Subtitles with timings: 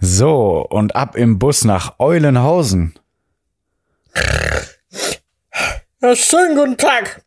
[0.00, 2.94] So, und ab im Bus nach Eulenhausen.
[6.00, 7.24] Ja, schönen guten Tag.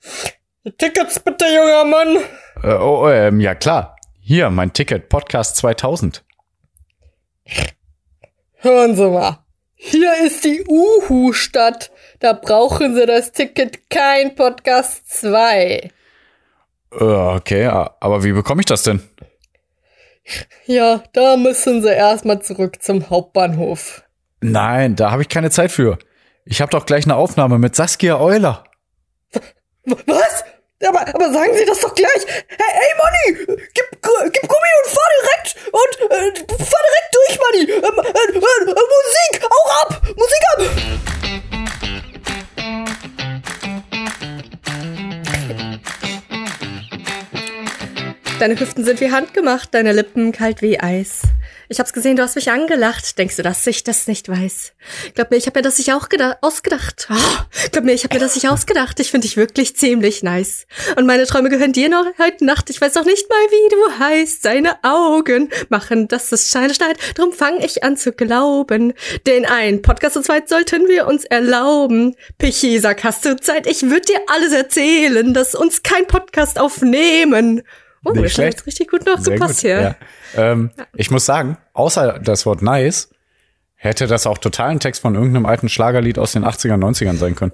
[0.64, 2.18] Die Tickets bitte, junger Mann.
[2.64, 3.98] Äh, oh, ähm, ja klar.
[4.22, 6.24] Hier, mein Ticket, Podcast 2000.
[8.56, 9.40] Hören Sie mal.
[9.76, 11.92] Hier ist die Uhu-Stadt.
[12.20, 15.90] Da brauchen Sie das Ticket kein Podcast 2.
[16.92, 19.02] Äh, okay, aber wie bekomme ich das denn?
[20.66, 24.04] Ja, da müssen Sie erstmal zurück zum Hauptbahnhof.
[24.42, 25.98] Nein, da habe ich keine Zeit für.
[26.46, 28.64] Ich habe doch gleich eine Aufnahme mit Saskia Euler.
[29.86, 30.44] Was?
[30.88, 32.26] Aber, aber sagen Sie das doch gleich.
[32.48, 36.32] Hey, hey Manni, gib, gib Gummi und fahr direkt und äh,
[36.66, 37.64] fahr direkt durch, Manni.
[37.70, 40.60] Ähm, äh, äh, Musik, auch ab, Musik ab.
[48.42, 51.22] Deine Hüften sind wie handgemacht, deine Lippen kalt wie Eis.
[51.70, 53.20] Ich hab's gesehen, du hast mich angelacht.
[53.20, 54.74] Denkst du, dass ich das nicht weiß?
[55.14, 56.08] Glaub mir, ich hab mir das nicht auch
[56.42, 57.08] ausgedacht.
[57.12, 59.00] Oh, glaub mir, ich hab mir das nicht ausgedacht.
[59.00, 60.66] Ich finde dich wirklich ziemlich nice.
[60.96, 62.72] Und meine Träume gehören dir noch heute Nacht.
[62.72, 64.44] Ich weiß noch nicht mal, wie du heißt.
[64.44, 66.98] Deine Augen machen, dass es Scheine schneit.
[67.14, 68.94] Drum fang ich an zu glauben.
[69.28, 72.16] Den einen Podcast zu zweit sollten wir uns erlauben.
[72.40, 73.68] Pichi, sag, hast du Zeit?
[73.68, 77.62] Ich würd dir alles erzählen, dass uns kein Podcast aufnehmen.
[78.04, 78.54] Oh, Nicht das schlecht.
[78.58, 79.96] jetzt richtig gut noch gepasst gut, hier.
[80.36, 80.52] ja.
[80.52, 83.10] Ähm, ich muss sagen, außer das Wort nice,
[83.76, 87.36] hätte das auch total ein Text von irgendeinem alten Schlagerlied aus den 80ern, 90ern sein
[87.36, 87.52] können.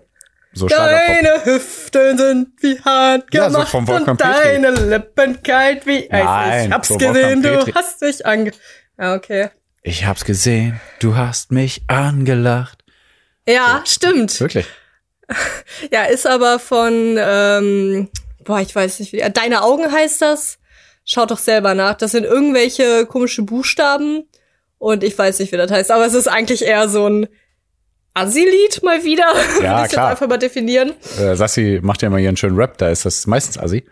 [0.54, 0.68] So.
[0.68, 4.62] Deine Hüften sind wie hart Ja, so gemacht vom Wolfgang und Petri.
[4.62, 6.24] deine Lippen kalt wie Eis.
[6.24, 8.52] Nein, ich hab's gesehen, du hast dich ange...
[8.98, 9.50] Ja, okay.
[9.84, 12.84] Ich hab's gesehen, du hast mich angelacht.
[13.48, 14.40] Ja, stimmt.
[14.40, 14.66] Wirklich?
[15.92, 18.10] Ja, ist aber von, ähm,
[18.48, 20.58] boah, ich weiß nicht, wie, äh, Deine Augen heißt das.
[21.06, 21.96] Schaut doch selber nach.
[21.96, 24.24] Das sind irgendwelche komische Buchstaben
[24.78, 25.92] und ich weiß nicht, wie das heißt.
[25.92, 27.28] Aber es ist eigentlich eher so ein
[28.14, 29.26] Assi-Lied mal wieder.
[29.62, 30.12] Ja, Will ich's klar.
[30.12, 30.94] jetzt einfach mal definieren.
[31.20, 33.86] Äh, Sassi macht ja immer ihren schönen Rap, da ist das meistens assi.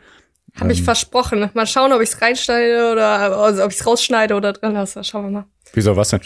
[0.60, 1.50] Habe ich versprochen.
[1.54, 3.06] Mal schauen, ob ich's reinschneide oder
[3.38, 5.04] also, ob ich's rausschneide oder drin lasse.
[5.04, 5.46] Schauen wir mal.
[5.74, 6.22] Wieso, was denn?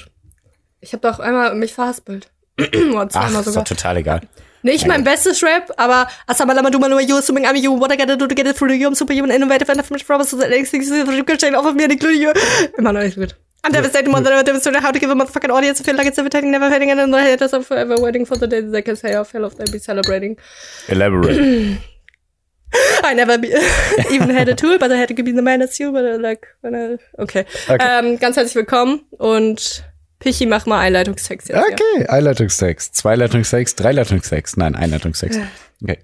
[0.81, 2.29] Ich habe doch einmal mich verhaspelt.
[2.59, 4.21] Ach, ist doch total egal.
[4.61, 8.17] Nicht mein bestes Rap, aber Asamalama Duma Numa You Swimming I'm You What I gotta
[8.17, 10.81] do to get it through you I'm superhuman innovative and from promise the next thing
[10.81, 12.33] you can chain off of me and include you.
[12.77, 13.35] Immer noch nicht gut.
[13.63, 16.07] I'm devastated more than I'm devastated how to give a motherfucking audience a feel like
[16.07, 18.81] it's invitating, never fading, and the head I'm forever waiting for the day that they
[18.81, 20.37] can say how fell off they be celebrating.
[20.87, 21.79] Elaborate.
[23.03, 23.47] I never be,
[24.11, 26.05] even had a tool, but I had to give you the man as you, but
[26.05, 27.45] uh, like, when I, okay.
[27.67, 27.77] Okay.
[27.79, 29.83] Ähm, ganz herzlich willkommen und
[30.19, 31.57] Pichi, mach mal Einleitungstext jetzt.
[31.57, 32.95] Okay, Einleitungstext.
[32.95, 34.57] Zwei Leitungstext, drei Leitungstext.
[34.57, 35.39] Nein, Einleitungstext.
[35.81, 35.99] Okay.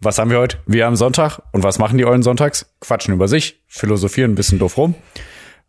[0.00, 0.58] Was haben wir heute?
[0.66, 1.40] Wir haben Sonntag.
[1.52, 2.74] Und was machen die Eulen sonntags?
[2.80, 4.94] Quatschen über sich, philosophieren ein bisschen doof rum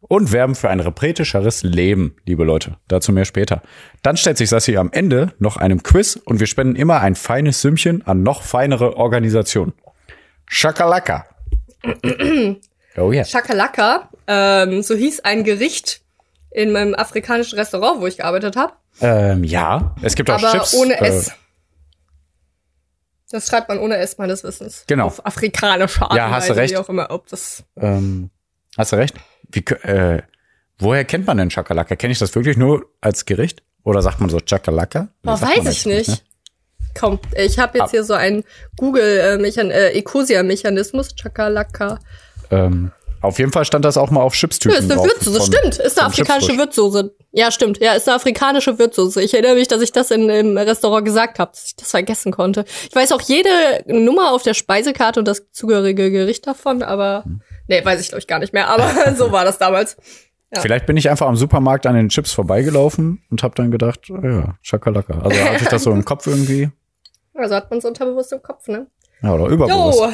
[0.01, 2.77] und werben für ein repretischeres Leben, liebe Leute.
[2.87, 3.61] Dazu mehr später.
[4.01, 7.61] Dann stellt sich Sassi am Ende noch einem Quiz und wir spenden immer ein feines
[7.61, 9.73] Sümmchen an noch feinere Organisationen.
[10.47, 11.25] Schakalaka.
[12.97, 13.23] oh yeah.
[13.23, 16.01] Chakalaka, ähm, so hieß ein Gericht
[16.51, 20.73] in meinem afrikanischen Restaurant, wo ich gearbeitet habe, Ähm, ja, es gibt auch aber Chips.
[20.75, 21.31] ohne äh, S.
[23.31, 24.83] Das schreibt man ohne S meines Wissens.
[24.87, 25.07] Genau.
[25.07, 26.73] Auf afrikanische Art Ja, hast du recht.
[26.73, 27.63] Wie auch immer, ob das.
[27.77, 28.29] Ähm,
[28.77, 29.15] hast du recht.
[29.49, 30.21] Wie, äh,
[30.79, 31.95] woher kennt man denn Chakalaka?
[31.95, 33.63] Kenne ich das wirklich nur als Gericht?
[33.83, 35.07] Oder sagt man so Chakalaka?
[35.23, 36.23] Boah, weiß ich nicht.
[36.99, 38.43] Komm, ich habe jetzt Ab- hier so einen
[38.77, 41.93] Google-Mechan äh, Ecosia-Mechanismus, Chakalaka.
[41.93, 41.99] Ne?
[42.51, 42.91] Ähm,
[43.21, 45.01] auf jeden Fall stand das auch mal auf Ja, Chipstüten ist eine.
[45.01, 45.77] Würzsoße, von- stimmt.
[45.79, 46.57] Ist eine afrikanische.
[46.57, 47.15] Würzsoße.
[47.31, 47.79] Ja, stimmt.
[47.79, 49.21] Ja, ist eine afrikanische Würzsoße.
[49.21, 52.31] Ich erinnere mich, dass ich das in, im Restaurant gesagt habe, dass ich das vergessen
[52.31, 52.65] konnte.
[52.89, 53.49] Ich weiß auch jede
[53.85, 57.41] Nummer auf der Speisekarte und das zugehörige Gericht davon, aber Hm.
[57.67, 58.67] nee, weiß ich glaube ich gar nicht mehr.
[58.69, 59.97] Aber so war das damals.
[60.53, 60.59] Ja.
[60.61, 64.19] Vielleicht bin ich einfach am Supermarkt an den Chips vorbeigelaufen und habe dann gedacht, oh
[64.21, 65.13] ja, Chakalaka.
[65.21, 66.69] Also hatte ich das so im Kopf irgendwie.
[67.33, 68.87] Also hat man es unterbewusst im Kopf, ne?
[69.23, 69.99] Ja, oder überbewusst.
[70.01, 70.09] Jo!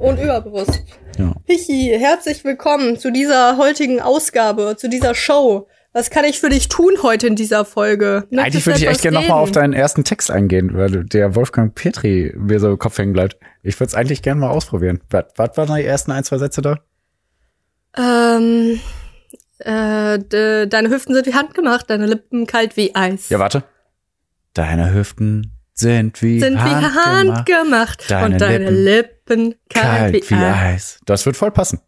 [0.00, 0.82] Und überbewusst.
[1.18, 1.34] Ja.
[1.46, 5.68] Hichi, herzlich willkommen zu dieser heutigen Ausgabe, zu dieser Show.
[5.92, 8.24] Was kann ich für dich tun heute in dieser Folge?
[8.30, 11.74] Eigentlich Möchtest würde ich echt gerne nochmal auf deinen ersten Text eingehen, weil der Wolfgang
[11.74, 13.38] Petri mir so im Kopf hängen bleibt.
[13.62, 15.00] Ich würde es eigentlich gerne mal ausprobieren.
[15.08, 16.78] Was, was waren die ersten ein, zwei Sätze da?
[17.96, 18.78] Ähm,
[19.60, 23.30] äh, de, deine Hüften sind wie handgemacht, deine Lippen kalt wie Eis.
[23.30, 23.62] Ja, warte.
[24.52, 30.34] Deine Hüften sind wie sind wie handgemacht, handgemacht Deine und deine Lippen, kalt, kalt wie
[30.34, 31.00] Eis.
[31.06, 31.80] Das wird voll passen.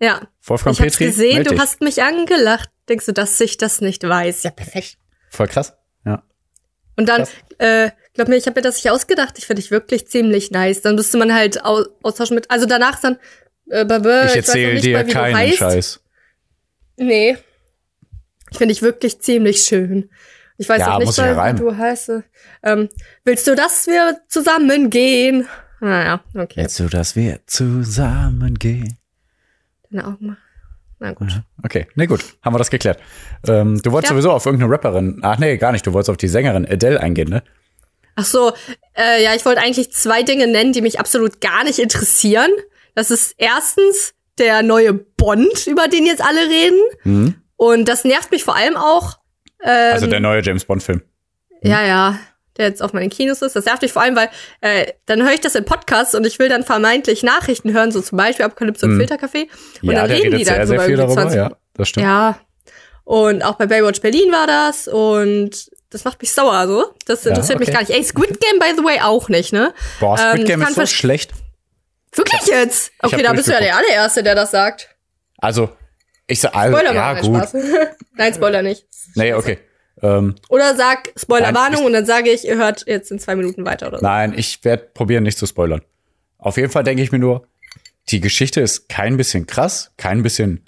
[0.00, 1.60] Ja, Wolfgang ich hab's Petri, gesehen, meld du dich.
[1.60, 2.70] hast mich angelacht.
[2.88, 4.42] Denkst du, dass ich das nicht weiß?
[4.44, 4.96] Ja, perfekt.
[5.30, 5.74] Voll krass.
[6.04, 6.22] Ja.
[6.96, 7.30] Und dann, Krass.
[7.58, 9.34] äh, glaub mir, ich habe mir das nicht ausgedacht.
[9.38, 10.80] Ich finde dich wirklich ziemlich nice.
[10.82, 13.18] Dann müsste man halt au austauschen mit, also danach dann,
[13.68, 15.58] äh, bäh, bäh, Ich weiß noch erzähle nicht dir mal, wie du keinen heißt.
[15.58, 16.00] Scheiß.
[16.96, 17.38] Nee.
[18.56, 20.10] Finde ich wirklich ziemlich schön.
[20.58, 22.12] Ich weiß Ja, auch muss nicht, ich ja wie du heißt.
[22.64, 22.88] Ähm,
[23.24, 25.46] willst du, dass wir zusammen gehen?
[25.80, 26.60] Naja, okay.
[26.62, 28.98] Jetzt so, dass wir zusammengehen.
[29.90, 30.36] Deine Augen mal.
[30.98, 31.40] Na gut.
[31.62, 33.00] Okay, nee, gut, haben wir das geklärt.
[33.48, 34.14] Ähm, du wolltest Ja.
[34.16, 37.30] sowieso auf irgendeine Rapperin, ach nee, gar nicht, du wolltest auf die Sängerin Adele eingehen,
[37.30, 37.42] ne?
[38.16, 38.52] Ach so,
[38.94, 42.50] äh, ja, ich wollte eigentlich zwei Dinge nennen, die mich absolut gar nicht interessieren.
[42.94, 46.80] Das ist erstens der neue Bond, über den jetzt alle reden.
[47.04, 47.34] Mhm.
[47.56, 49.18] Und das nervt mich vor allem auch.
[49.62, 51.00] Ähm, Also der neue James Bond-Film.
[51.62, 52.18] Ja, ja,
[52.60, 53.56] der jetzt auf meinen Kinos ist.
[53.56, 54.28] Das nervt mich vor allem, weil
[54.60, 58.00] äh, dann höre ich das in Podcasts und ich will dann vermeintlich Nachrichten hören, so
[58.00, 59.48] zum Beispiel Apokalypse und Filtercafé.
[59.82, 59.90] Und Mhm.
[59.90, 62.06] Ja, dann reden die da sehr, sehr viel darüber, 20 ja, das stimmt.
[62.06, 62.38] Ja.
[63.04, 66.94] Und auch bei Baywatch Berlin war das und das macht mich sauer so.
[67.06, 67.78] Das Ja, interessiert mich okay.
[67.78, 67.90] gar nicht.
[67.90, 69.74] Ey, Squid Game, by the way, auch nicht, ne?
[69.98, 71.32] Boah, Squid Ähm, Game ist so schlecht.
[72.12, 72.92] Wirklich jetzt?
[73.02, 74.88] Okay, da bist du ja der allererste, der das sagt.
[75.38, 75.70] Also,
[76.26, 77.36] ich sag, also, Spoiler ja, gut.
[77.36, 77.54] Spaß.
[78.14, 78.86] Nein, Spoiler nicht.
[79.16, 79.58] Nee, okay.
[80.02, 83.88] Ähm, Oder sag Spoilerwarnung und dann sage ich, ihr hört jetzt in zwei Minuten weiter
[83.88, 84.04] oder so.
[84.04, 85.82] nein, ich werde probieren, nicht zu spoilern.
[86.38, 87.46] Auf jeden Fall denke ich mir nur,
[88.08, 90.64] die Geschichte ist kein bisschen krass, kein bisschen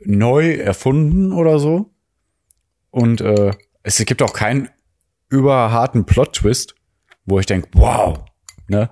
[0.00, 1.90] neu erfunden oder so.
[2.90, 3.52] Und äh,
[3.82, 4.70] es gibt auch keinen
[5.28, 6.74] überharten Plot-Twist,
[7.26, 8.18] wo ich denke, wow,
[8.68, 8.90] ne?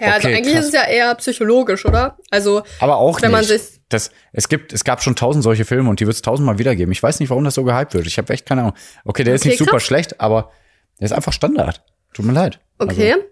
[0.00, 0.64] Ja, also Okay, eigentlich krass.
[0.66, 2.16] ist es ja eher psychologisch, oder?
[2.30, 3.48] Also, Aber auch Wenn man nicht.
[3.50, 6.58] sich- das, es gibt, es gab schon tausend solche Filme und die wird es tausendmal
[6.58, 6.92] wiedergeben.
[6.92, 8.06] Ich weiß nicht, warum das so gehypt wird.
[8.06, 8.74] Ich habe echt keine Ahnung.
[9.04, 9.82] Okay, der ist Okay, nicht super krass.
[9.84, 10.52] schlecht, aber
[11.00, 11.82] der ist einfach Standard.
[12.12, 12.60] Tut mir leid.
[12.78, 13.12] okay.
[13.12, 13.24] Also,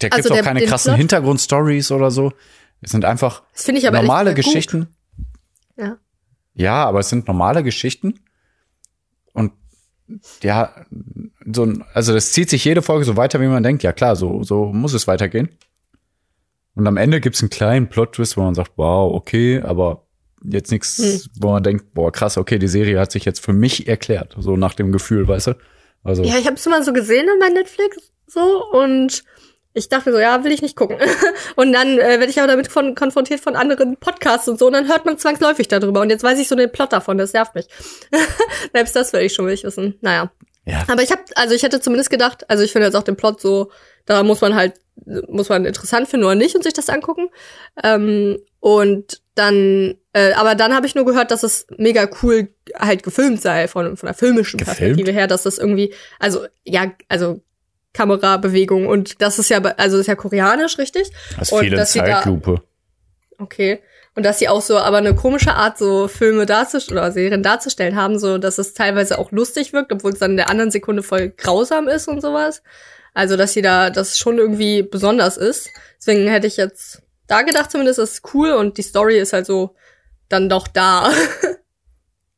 [0.00, 2.32] der gibt Also auch der- keine krassen Hintergrundstories oder so.
[2.80, 4.88] Es sind einfach Das finde ich aber normale Geschichten.
[5.76, 5.84] Gut.
[5.84, 5.96] Ja.
[6.54, 8.20] Ja, aber es sind normale Geschichten.
[9.32, 9.52] Und
[10.42, 10.74] ja,
[11.46, 13.82] so also das zieht sich jede Folge so weiter, wie man denkt.
[13.82, 15.50] Ja klar, so, so muss es weitergehen.
[16.74, 20.06] Und am Ende gibt's einen kleinen Plot-Twist, wo man sagt, wow, okay, aber
[20.44, 21.20] jetzt nichts, Hm.
[21.40, 24.34] wo man denkt, boah, krass, okay, die Serie hat sich jetzt für mich erklärt.
[24.38, 25.52] So nach dem Gefühl, weißt du?
[26.02, 29.22] Also, Ja, ich habe es mal so gesehen bei Netflix so und
[29.74, 30.96] ich dachte so, ja, will ich nicht gucken.
[31.56, 34.72] und dann äh, werde ich aber damit von, konfrontiert von anderen Podcasts und so und
[34.72, 37.54] dann hört man zwangsläufig darüber und jetzt weiß ich so den Plot davon, das nervt
[37.54, 37.66] mich.
[38.72, 39.96] Selbst das will ich schon will ich wissen.
[40.00, 40.32] Naja.
[40.64, 43.16] ja, Aber ich habe, also ich hätte zumindest gedacht, also ich finde jetzt auch den
[43.16, 43.70] Plot so,
[44.06, 44.74] da muss man halt,
[45.28, 47.28] muss man interessant finden oder nicht und sich das angucken.
[47.82, 53.02] Ähm, und dann, äh, aber dann habe ich nur gehört, dass es mega cool halt
[53.02, 54.78] gefilmt sei von, von der filmischen Gefilmt?
[54.78, 57.40] Perspektive her, dass das irgendwie, also ja, also
[57.94, 61.10] Kamerabewegung und das ist ja, also ist ja koreanisch, richtig?
[61.38, 62.62] das ist viel in da- Zeitlupe.
[63.38, 63.80] Okay.
[64.14, 67.96] Und dass sie auch so, aber eine komische Art, so Filme darzustellen oder Serien darzustellen
[67.96, 71.02] haben, so dass es teilweise auch lustig wirkt, obwohl es dann in der anderen Sekunde
[71.02, 72.62] voll grausam ist und sowas.
[73.14, 75.70] Also, dass sie da, das schon irgendwie besonders ist.
[75.98, 79.46] Deswegen hätte ich jetzt da gedacht, zumindest das ist cool und die Story ist halt
[79.46, 79.74] so
[80.28, 81.10] dann doch da.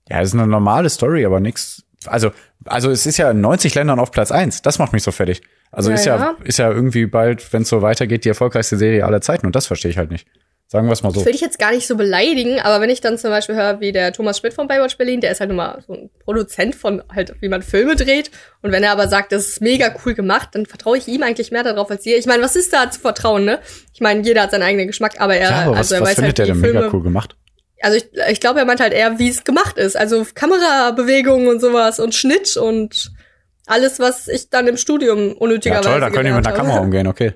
[0.09, 1.82] Ja, es ist eine normale Story, aber nix.
[2.05, 2.31] Also,
[2.67, 4.61] also es ist ja in 90 Ländern auf Platz eins.
[4.61, 5.41] Das macht mich so fertig.
[5.73, 6.37] Also Ja, ist ja, ja.
[6.44, 9.47] ist ja irgendwie bald, wenn es so weitergeht, die erfolgreichste Serie aller Zeiten.
[9.47, 10.29] Und das verstehe ich halt nicht.
[10.66, 11.20] Sagen wir es mal so.
[11.20, 13.81] Ich will dich jetzt gar nicht so beleidigen, aber wenn ich dann zum Beispiel höre,
[13.81, 16.75] wie der Thomas Schmidt von Baywatch Berlin, der ist halt nun mal so ein Produzent
[16.75, 18.31] von halt, wie man Filme dreht.
[18.62, 21.50] Und wenn er aber sagt, das ist mega cool gemacht, dann vertraue ich ihm eigentlich
[21.50, 22.16] mehr darauf als dir.
[22.16, 23.61] Ich meine, was ist da zu vertrauen, ne?
[23.93, 26.08] Ich meine, jeder hat seinen eigenen Geschmack, aber er, Ja, aber was, also er was
[26.08, 27.37] weiß findet halt, der denn Filme, mega cool gemacht?
[27.82, 29.96] Also ich, ich glaube, er meint halt eher, wie es gemacht ist.
[29.96, 33.12] Also Kamerabewegungen und sowas und Schnitt und
[33.67, 36.56] alles, was ich dann im Studium Ja, unnötigerweise toll, da können die mit einer.
[36.56, 37.34] Kamera umgehen, okay.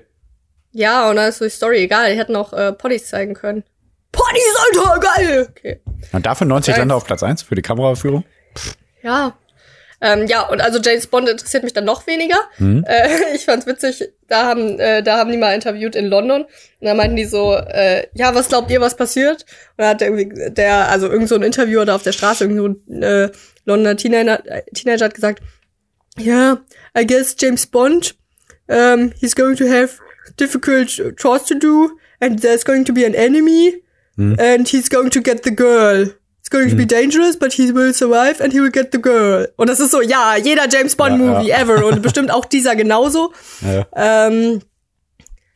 [0.71, 2.11] Ja, und dann ist so die Story egal.
[2.11, 3.63] Die hätten auch äh, Poddies zeigen können.
[4.11, 5.47] Poddies, Alter, geil!
[5.49, 5.81] Okay.
[6.11, 6.81] Und dafür 90 Geil.
[6.81, 8.23] Länder auf Platz eins für die Kameraführung.
[9.01, 9.37] Ja.
[10.01, 12.37] Ähm, ja, und also James Bond interessiert mich dann noch weniger.
[12.57, 12.85] Hm.
[12.87, 16.43] Äh, ich fand's witzig, da haben, äh, da haben die mal interviewt in London.
[16.43, 19.43] Und da meinten die so, äh, ja, was glaubt ihr, was passiert?
[19.43, 22.45] Und dann hat der irgendwie, der, also irgend so ein Interviewer da auf der Straße,
[22.45, 23.29] irgend so ein äh,
[23.65, 25.43] Londoner Teenager, äh, Teenager hat gesagt,
[26.17, 26.59] ja,
[26.97, 28.15] I guess James Bond,
[28.67, 29.99] um, he's going to have
[30.39, 33.83] difficult chores to do, and there's going to be an enemy,
[34.17, 36.07] and he's going to get the girl.
[36.39, 39.45] It's going to be dangerous, but he will survive and he will get the girl.
[39.57, 41.59] Und das ist so, ja, jeder James Bond Ja, Movie ja.
[41.59, 43.33] ever und bestimmt auch dieser genauso.
[43.61, 43.85] Ja.
[43.95, 44.61] Ähm,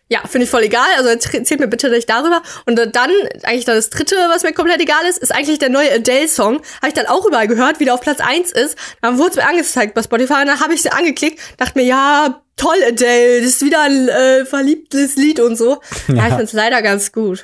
[0.09, 0.85] ja, finde ich voll egal.
[0.97, 2.43] Also erzählt mir bitte nicht darüber.
[2.67, 3.11] Und dann,
[3.43, 6.61] eigentlich dann das dritte, was mir komplett egal ist, ist eigentlich der neue Adele-Song.
[6.81, 8.77] Habe ich dann auch überall gehört, wie der auf Platz eins ist.
[9.01, 11.85] Dann wurde es mir angezeigt bei Spotify und dann habe ich sie angeklickt, dachte mir,
[11.85, 15.81] ja, toll, Adele, das ist wieder ein äh, verliebtes Lied und so.
[16.07, 17.43] Ja, ich finde es leider ganz gut.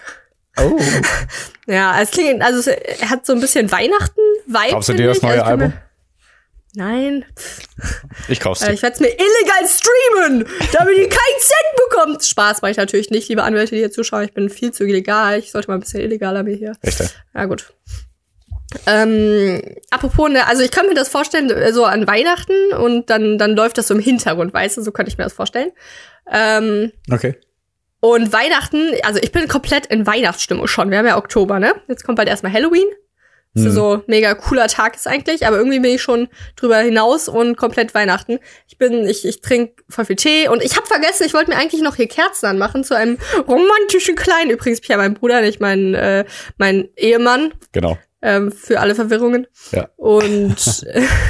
[0.60, 0.80] Oh.
[1.68, 4.72] Ja, es klingt, also es, hat so ein bisschen Weihnachten-Vibe.
[4.72, 5.24] Kaufst du dir das ich.
[5.24, 5.68] neue Also ich Album?
[5.68, 5.84] mir-
[6.75, 7.25] Nein,
[8.28, 8.74] Ich kauf's äh, dir.
[8.74, 12.24] ich werde es mir illegal streamen, damit ihr keinen Cent bekommt.
[12.25, 14.24] Spaß mache ich natürlich nicht, liebe Anwälte, die hier zuschauen.
[14.24, 15.38] Ich bin viel zu illegal.
[15.38, 16.72] Ich sollte mal ein bisschen illegaler mir hier.
[16.82, 17.04] Echt.
[17.36, 17.72] Ja, gut.
[18.86, 23.38] Ähm, apropos, ne, also ich kann mir das vorstellen, äh, so an Weihnachten und dann,
[23.38, 25.72] dann läuft das so im Hintergrund, weißt du, so könnte ich mir das vorstellen.
[26.32, 27.36] Ähm, Okay.
[28.00, 30.92] und Weihnachten, also ich bin komplett in Weihnachtsstimmung schon.
[30.92, 31.74] Wir haben ja Oktober, ne?
[31.88, 32.88] Jetzt kommt bald erstmal Halloween.
[33.56, 37.28] Das ist so mega cooler Tag ist eigentlich, aber irgendwie bin ich schon drüber hinaus
[37.28, 38.38] und komplett Weihnachten.
[38.68, 41.58] Ich bin, ich, ich trinke voll viel Tee und ich habe vergessen, ich wollte mir
[41.58, 44.52] eigentlich noch hier Kerzen anmachen zu einem romantischen Kleinen.
[44.52, 46.26] Übrigens, Pierre, mein Bruder, nicht mein, äh,
[46.58, 47.98] mein Ehemann, Genau.
[48.22, 49.48] Ähm, für alle Verwirrungen.
[49.72, 49.90] Ja.
[49.96, 50.86] Und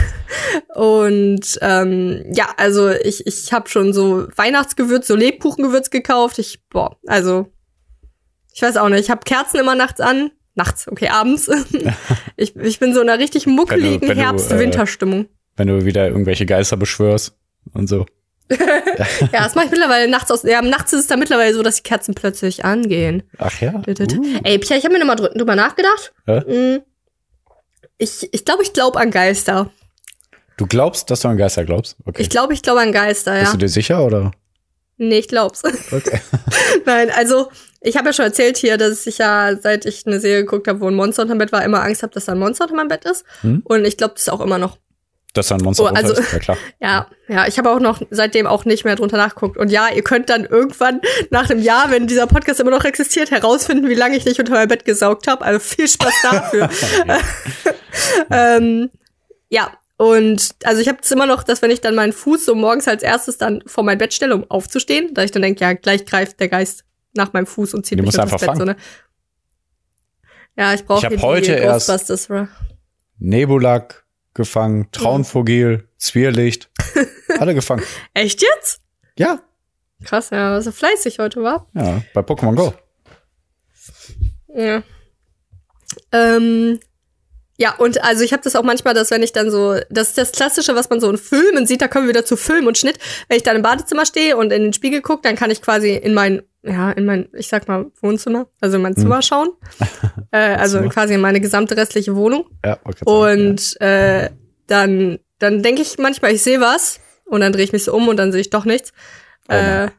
[0.76, 6.40] und ähm, ja, also ich ich habe schon so Weihnachtsgewürz, so Lebkuchengewürz gekauft.
[6.40, 7.48] Ich boah, also
[8.54, 10.32] ich weiß auch nicht, ich habe Kerzen immer nachts an.
[10.56, 11.50] Nachts, okay, abends.
[12.36, 15.28] ich, ich bin so in einer richtig muckeligen du, äh, Herbst-Winterstimmung.
[15.56, 17.38] Wenn du wieder irgendwelche Geister beschwörst
[17.72, 18.06] und so.
[19.32, 20.44] ja, das mache ich mittlerweile nachts aus.
[20.44, 23.24] Ja, nachts ist es dann mittlerweile so, dass die Kerzen plötzlich angehen.
[23.38, 23.76] Ach ja.
[23.76, 24.40] Uh.
[24.44, 26.14] Ey, Pia, ich habe mir nochmal drü drüber nachgedacht.
[26.28, 26.42] Ja?
[26.42, 26.82] Mm.
[27.98, 29.70] Ich ich, glaube, ich glaube an Geister.
[30.58, 31.96] Du glaubst, dass du an Geister glaubst?
[32.06, 32.22] Okay.
[32.22, 33.42] Ich glaube, ich glaube an Geister, ja.
[33.42, 34.32] Bist du dir sicher oder?
[34.98, 35.64] Nee, ich glaub's.
[35.64, 36.20] Okay.
[36.86, 37.50] Nein, also
[37.82, 40.82] ich habe ja schon erzählt hier, dass ich ja, seit ich eine Serie geguckt habe,
[40.82, 42.90] wo ein Monster unterm Bett war, immer Angst habe, dass da ein Monster unter meinem
[42.90, 43.24] Bett ist.
[43.42, 43.62] Hm?
[43.64, 44.78] Und ich glaube das auch immer noch.
[45.34, 46.32] Dass da ein Monster Oh, also- ist?
[46.32, 46.58] Ja, klar.
[46.80, 49.58] Ja, ja, ich habe auch noch seitdem auch nicht mehr drunter nachgeguckt.
[49.58, 53.30] Und ja, ihr könnt dann irgendwann nach einem Jahr, wenn dieser Podcast immer noch existiert,
[53.30, 55.46] herausfinden, wie lange ich nicht unter mein Bett gesaugt habe.
[55.46, 56.70] Also viel Spaß dafür.
[58.32, 58.90] ähm,
[59.50, 62.56] ja, und also ich habe es immer noch, dass wenn ich dann meinen Fuß so
[62.56, 65.74] morgens als erstes dann vor mein Bett stelle, um aufzustehen, da ich dann denke, ja,
[65.74, 68.58] gleich greift der Geist nach meinem Fuß und zieht Die mich unter du das Bett.
[68.58, 68.78] So, ne?
[70.58, 72.32] Ja, ich brauche heute erst-.
[73.18, 74.06] Nebulak
[74.40, 76.72] gefangen, Traunvogel, Zwirlicht.
[77.40, 77.84] Alle gefangen.
[78.14, 78.82] Echt jetzt?
[79.18, 79.42] Ja.
[80.04, 81.68] Krass, ja, was so fleißig heute war.
[81.74, 82.74] Ja, bei Pokémon Go.
[84.56, 84.82] Ja.
[86.12, 86.80] Ähm,
[87.58, 90.18] ja, und also ich habe das auch manchmal, dass wenn ich dann so, das ist
[90.18, 92.78] das Klassische, was man so in Filmen sieht, da kommen wir wieder zu Film und
[92.78, 92.98] Schnitt.
[93.28, 95.94] Wenn ich dann im Badezimmer stehe und in den Spiegel gucke, dann kann ich quasi
[95.94, 99.50] in mein, ja, in mein, ich sag mal, Wohnzimmer, also in mein Zimmer schauen.
[100.32, 100.90] äh, also Zimmer.
[100.90, 102.46] quasi in meine gesamte restliche Wohnung.
[102.66, 104.30] Ja, sagen, Und äh,
[104.68, 108.08] dann, dann denke ich manchmal, ich sehe was und dann drehe ich mich so um
[108.08, 108.92] und dann sehe ich doch nichts.
[109.50, 109.90] Oh äh,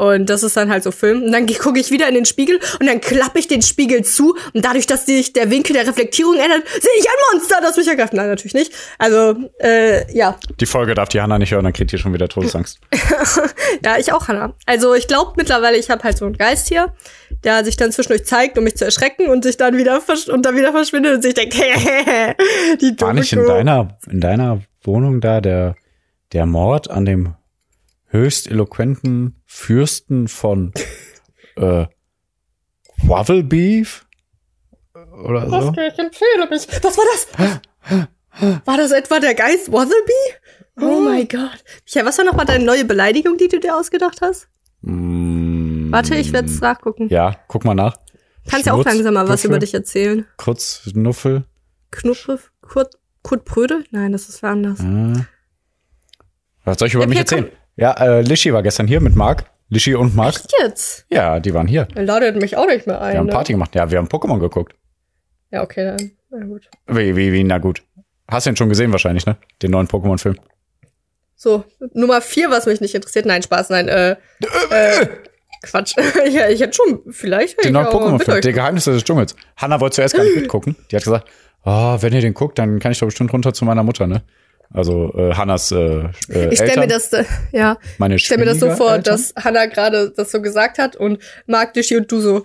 [0.00, 1.24] und das ist dann halt so Film.
[1.24, 4.34] Und dann gucke ich wieder in den Spiegel und dann klappe ich den Spiegel zu.
[4.54, 7.86] Und dadurch, dass sich der Winkel der Reflektierung ändert, sehe ich ein Monster, das mich
[7.86, 8.14] ergreift.
[8.14, 8.72] Nein, natürlich nicht.
[8.96, 10.38] Also, äh, ja.
[10.58, 12.80] Die Folge darf die Hanna nicht hören, dann kriegt ihr schon wieder Todesangst.
[13.84, 14.54] Ja, ich auch, Hannah.
[14.66, 16.92] Also ich glaube mittlerweile, ich habe halt so einen Geist hier,
[17.44, 20.56] der sich dann zwischendurch zeigt, um mich zu erschrecken und sich dann wieder und dann
[20.56, 21.54] wieder verschwindet und sich denkt,
[22.80, 25.76] die dumme War nicht in deiner, in deiner Wohnung da der,
[26.32, 27.34] der Mord an dem
[28.08, 30.72] höchst eloquenten Fürsten von
[31.56, 31.86] äh,
[33.02, 34.06] Waffle Beef?
[35.24, 35.56] Oder so?
[35.68, 36.68] Okay, ich empfehle mich.
[36.82, 38.60] Was war das?
[38.64, 40.12] War das etwa der Geist Wotherby?
[40.80, 41.64] Oh mein Gott.
[41.84, 44.48] Michael, was war nochmal deine neue Beleidigung, die du dir ausgedacht hast?
[44.82, 47.08] Mm, Warte, ich werde es nachgucken.
[47.08, 47.96] Ja, guck mal nach.
[48.48, 50.26] Kannst ja auch langsam mal was über dich erzählen.
[50.36, 51.44] Kurz Nuffel.
[51.90, 53.84] Knuppe, Kurt, Kurt Pröde?
[53.90, 54.78] Nein, das ist wer anders.
[54.78, 55.24] Äh.
[56.64, 57.50] Was soll ich über Ja, mich erzählen?
[57.80, 59.44] Ja, äh, Lischi war gestern hier mit Marc.
[59.70, 60.36] Lischi und Marc.
[60.36, 61.06] Echt jetzt?
[61.08, 61.88] Ja, die waren hier.
[61.94, 63.12] Er ladet mich auch nicht mehr ein.
[63.14, 63.32] Wir haben ne?
[63.32, 63.74] Party gemacht.
[63.74, 64.74] Ja, wir haben Pokémon geguckt.
[65.50, 66.10] Ja, okay, dann.
[66.28, 66.68] Na gut.
[66.86, 67.82] Wie, wie, wie, na gut.
[68.28, 69.38] Hast du ihn schon gesehen wahrscheinlich, ne?
[69.62, 70.36] Den neuen Pokémon-Film.
[71.36, 73.24] So, Nummer vier, was mich nicht interessiert.
[73.24, 75.06] Nein, Spaß, nein, äh, äh
[75.62, 75.94] Quatsch.
[76.30, 79.34] ja, ich hätte schon, vielleicht Den neuen Pokémon-Film, die Geheimnisse des Dschungels.
[79.56, 80.76] Hanna wollte zuerst gar nicht mitgucken.
[80.90, 81.30] Die hat gesagt,
[81.64, 84.22] oh, wenn ihr den guckt, dann kann ich doch bestimmt runter zu meiner Mutter, ne?
[84.72, 85.76] Also äh, Hannas äh,
[86.28, 88.90] äh, Ich stelle mir Eltern, das, äh, ja, meine ich stell mir das so vor,
[88.94, 89.02] Schwiegereltern.
[89.34, 92.42] dass Hannah gerade das so gesagt hat und Marc, Dischi und du so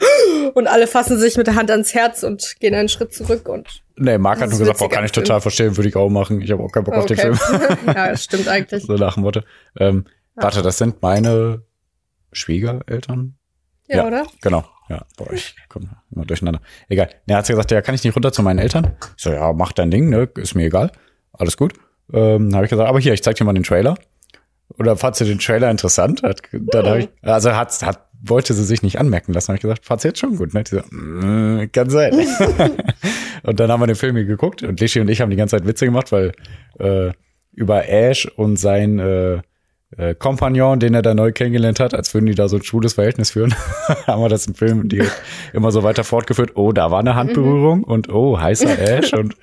[0.56, 3.84] und alle fassen sich mit der Hand ans Herz und gehen einen Schritt zurück und
[3.98, 6.42] Nee, Marc hat nur gesagt, boah, kann ich total verstehen, würde ich auch machen.
[6.42, 7.40] Ich habe auch keinen Bock auf den Film.
[7.88, 8.84] ja, das stimmt eigentlich.
[8.88, 9.42] so nach dem Motto.
[9.80, 10.06] Ähm,
[10.36, 11.62] Warte, das sind meine
[12.34, 13.36] Schwiegereltern?
[13.88, 14.08] Ja, Ja.
[14.08, 14.26] oder?
[14.42, 14.66] Genau.
[14.90, 16.60] Ja, boah, ich komme immer durcheinander.
[16.90, 17.10] Egal.
[17.26, 18.98] Er hat gesagt, ja, kann ich nicht runter zu meinen Eltern?
[19.16, 20.30] Ich so, ja, mach dein Ding, ne?
[20.36, 20.92] Ist mir egal.
[21.34, 21.74] Alles gut.
[22.14, 23.96] Ähm, habe ich gesagt, aber hier, ich zeig dir mal den Trailer.
[24.78, 26.24] Oder fandst du den Trailer interessant?
[26.24, 29.50] Hat, dann hab ich, also hat, hat, wollte sie sich nicht anmerken lassen.
[29.50, 30.64] Habe ich gesagt, fandst du jetzt schon gut, ne?
[30.64, 32.14] Die so, mm, kann sein.
[33.44, 35.58] und dann haben wir den Film hier geguckt und Lischi und ich haben die ganze
[35.58, 36.32] Zeit Witze gemacht, weil
[36.80, 37.12] äh,
[37.54, 39.42] über Ash und sein äh,
[39.98, 42.94] äh, Kompagnon, den er da neu kennengelernt hat, als würden die da so ein schwules
[42.94, 43.54] Verhältnis führen,
[44.08, 45.04] haben wir das im Film die
[45.54, 46.52] immer so weiter fortgeführt.
[46.56, 49.36] Oh, da war eine Handberührung und oh, heißer Ash und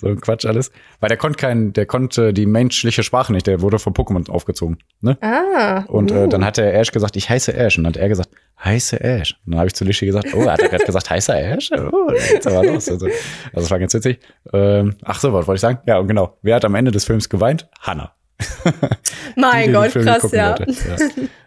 [0.00, 0.72] so ein Quatsch alles.
[1.00, 4.78] Weil der konnte kein, der konnte die menschliche Sprache nicht, der wurde von Pokémon aufgezogen.
[5.00, 5.18] Ne?
[5.20, 5.84] Ah.
[5.88, 6.24] Und uh.
[6.24, 7.78] äh, dann hat der Ash gesagt, ich heiße Ash.
[7.78, 8.30] Und dann hat er gesagt,
[8.64, 9.36] heiße Ash.
[9.44, 11.70] Und dann habe ich zu Lishi gesagt, oh, hat er gerade gesagt, heißer Ash?
[11.72, 12.88] Oh, geht's aber los.
[12.88, 13.16] Also, also
[13.52, 14.20] das war ganz witzig.
[14.52, 15.78] Ähm, ach so, was wollte ich sagen?
[15.86, 16.38] Ja, und genau.
[16.42, 17.68] Wer hat am Ende des Films geweint?
[17.80, 18.12] Hannah.
[19.36, 20.56] mein die, die Gott, krass, ja.
[20.58, 20.96] ja.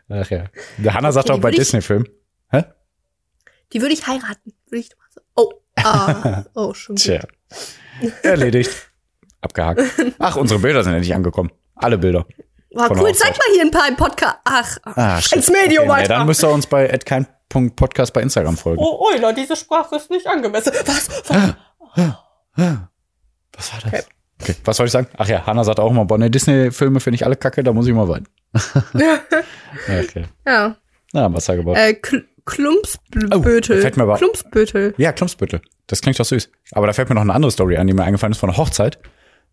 [0.09, 0.45] Ach ja.
[0.77, 2.07] Der Hannah sagt Okay, auch bei Disney-Filmen.
[2.51, 2.63] Hä?
[3.73, 4.53] Die würde ich heiraten.
[4.69, 5.21] Würde ich so.
[5.35, 6.43] Oh, ah.
[6.55, 7.03] Oh, schon gut.
[7.03, 7.21] Tja.
[8.23, 8.71] Erledigt.
[9.41, 9.81] Abgehakt.
[10.19, 11.51] Ach, unsere Bilder sind endlich angekommen.
[11.75, 12.25] Alle Bilder.
[12.71, 14.37] War cool, zeig mal hier ein paar im Podcast.
[14.43, 15.37] Ach, Ah, shit.
[15.37, 16.15] als Medium, okay, Alter.
[16.15, 18.81] Dann müsst ihr uns bei @kein.podcast bei Instagram folgen.
[18.83, 20.73] oh, Euler, diese Sprache ist nicht angemessen.
[20.85, 21.09] Was?
[21.27, 21.57] Was?
[22.55, 23.85] Was war das?
[23.85, 24.03] Okay.
[24.65, 25.07] Was soll ich sagen?
[25.17, 27.87] Ach ja, Hannah sagt auch immer, boah, ne, Disney-Filme finde ich alle kacke, da muss
[27.87, 28.27] ich mal weinen.
[29.87, 30.25] okay.
[30.45, 30.75] ja.
[31.13, 31.77] Na, was sag gebaut.
[31.77, 33.75] Äh, Kl Oh, Klumpsbötel.
[33.75, 34.93] da fällt mir aber- Klumpsbötel.
[34.97, 35.59] Ja, Klumpsbüttel.
[35.87, 36.49] Das klingt doch süß.
[36.71, 38.57] Aber da fällt mir noch eine andere Story an, die mir eingefallen ist von einer
[38.57, 38.99] Hochzeit.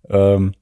[0.08, 0.52] Ähm,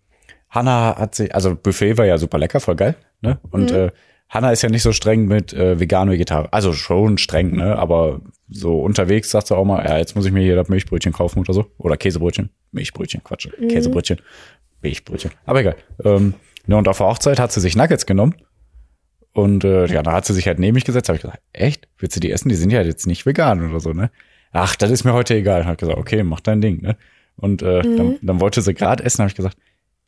[0.48, 3.38] Hanna hat sich, also Buffet war ja super lecker, voll geil, ne?
[3.50, 3.76] Und Mhm.
[3.76, 3.90] äh,
[4.32, 6.48] Hanna ist ja nicht so streng mit äh, vegan Vegetar.
[6.52, 7.76] Also schon streng, ne?
[7.76, 11.12] Aber so unterwegs sagt sie auch mal, ja, jetzt muss ich mir hier das Milchbrötchen
[11.12, 11.66] kaufen oder so.
[11.76, 12.48] Oder Käsebrötchen.
[12.70, 13.48] Milchbrötchen, Quatsch.
[13.68, 14.22] Käsebrötchen.
[14.80, 15.32] Milchbrötchen.
[15.44, 15.76] Aber egal.
[16.02, 16.32] Ähm,
[16.66, 18.34] ne, und auf der Hochzeit hat sie sich Nuggets genommen.
[19.34, 21.10] Und äh, ja, da hat sie sich halt neben mich gesetzt.
[21.10, 21.86] Habe ich gesagt, echt?
[21.98, 22.48] Willst du die essen?
[22.48, 24.10] Die sind ja jetzt nicht vegan oder so, ne?
[24.50, 25.66] Ach, das ist mir heute egal.
[25.66, 26.96] Hab gesagt, okay, mach dein Ding, ne?
[27.36, 29.58] Und äh, dann, dann wollte sie gerade essen, habe ich gesagt,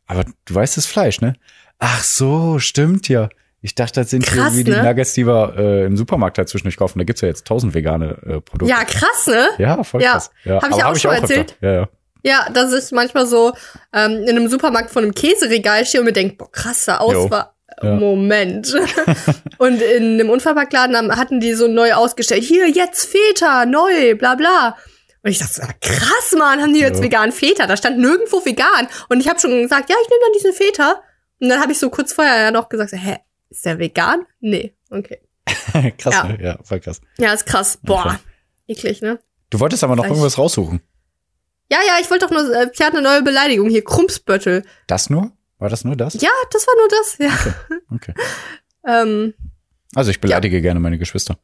[0.07, 1.35] aber du weißt das Fleisch, ne?
[1.77, 3.29] Ach so, stimmt ja.
[3.65, 4.83] Ich dachte, das sind Krass, hier wie die ne?
[4.83, 6.99] Nuggets, die wir äh, im Supermarkt halt zwischendurch kaufen.
[6.99, 8.65] Da gibt's ja jetzt tausend vegane äh, Produkte.
[8.67, 9.47] Ja, krass, ne?
[9.57, 10.11] ja voll Ja.
[10.11, 10.29] krass.
[10.43, 11.21] Ja, Hab ich auch schon öfter.
[11.23, 11.55] erzählt.
[11.61, 11.89] Ja, ja.
[12.21, 13.53] Ja, dass ich manchmal so
[13.91, 17.47] ähm, in einem Supermarkt vor einem Käseregal stehe und mir denke, boah, krasser Auswahl.
[17.81, 17.95] Ja.
[17.95, 18.71] Moment.
[19.57, 24.77] und in einem Unverpacktladen hatten die so neu ausgestellt, hier, jetzt Feta, neu, bla bla.
[25.23, 27.03] Und ich dachte, ah, krass, Mann, haben die jetzt Ja.
[27.03, 27.65] vegan Feta?
[27.65, 28.87] Da stand nirgendwo vegan.
[29.09, 31.01] Und ich habe schon gesagt, ja, ich nehme dann diesen Feta.
[31.41, 33.17] Und dann habe ich so kurz vorher ja noch gesagt, hä,
[33.55, 34.25] ist der vegan?
[34.39, 35.19] Nee, okay.
[35.97, 36.23] krass, Ja.
[36.23, 36.37] ne?
[36.41, 37.01] Ja, voll krass.
[37.17, 37.79] Ja, ist krass.
[37.83, 38.17] Boah, Okay.
[38.67, 39.19] eklig, ne?
[39.49, 40.81] Du wolltest aber noch Vielleicht- irgendwas raussuchen.
[41.71, 44.63] Ja, ja, ich wollte doch nur, äh, Pierre hat eine neue Beleidigung hier, Krumpsböttel.
[44.87, 45.31] Das nur?
[45.57, 46.13] War das nur das?
[46.21, 47.77] Ja, das war nur das, ja.
[47.93, 48.13] Okay.
[48.87, 49.33] Ähm,
[49.95, 51.39] Also ich beleidige gerne meine Geschwister.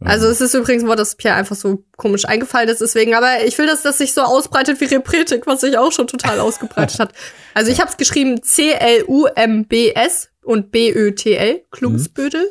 [0.00, 3.44] also es ist übrigens ein Wort, das Pierre einfach so komisch eingefallen ist, deswegen, aber
[3.44, 6.98] ich will, dass das sich so ausbreitet wie Repretik, was sich auch schon total ausgebreitet
[7.00, 7.12] hat.
[7.52, 12.42] Also ich habe es geschrieben C-L-U-M-B-S und B-Ö-T-L, Klumpsbötel.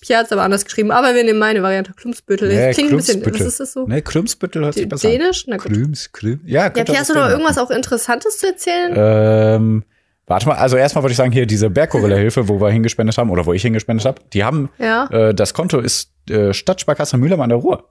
[0.00, 2.48] Pierre hat es aber anders geschrieben, aber wir nehmen meine Variante, Klumpsbötel.
[2.48, 3.46] Nee, Das klingt ein bisschen, was Klumpsbüttel.
[3.48, 3.86] ist das so?
[3.86, 5.44] Ne, Klümsbüttel hört sich besser Dänisch?
[5.48, 5.66] Na gut.
[5.66, 6.40] Klüms, Klüm.
[6.44, 8.92] Ja, Ja, könnte Pierre, hast du noch irgendwas auch Interessantes zu erzählen?
[8.96, 9.84] Ähm,
[10.26, 13.46] warte mal, also erstmal würde ich sagen, hier diese Berggorilla-Hilfe, wo wir hingespendet haben oder
[13.46, 15.06] wo ich hingespendet habe, die haben, ja.
[15.10, 17.88] äh, das Konto ist äh, Stadtsparkasse Mülheim an der Ruhr.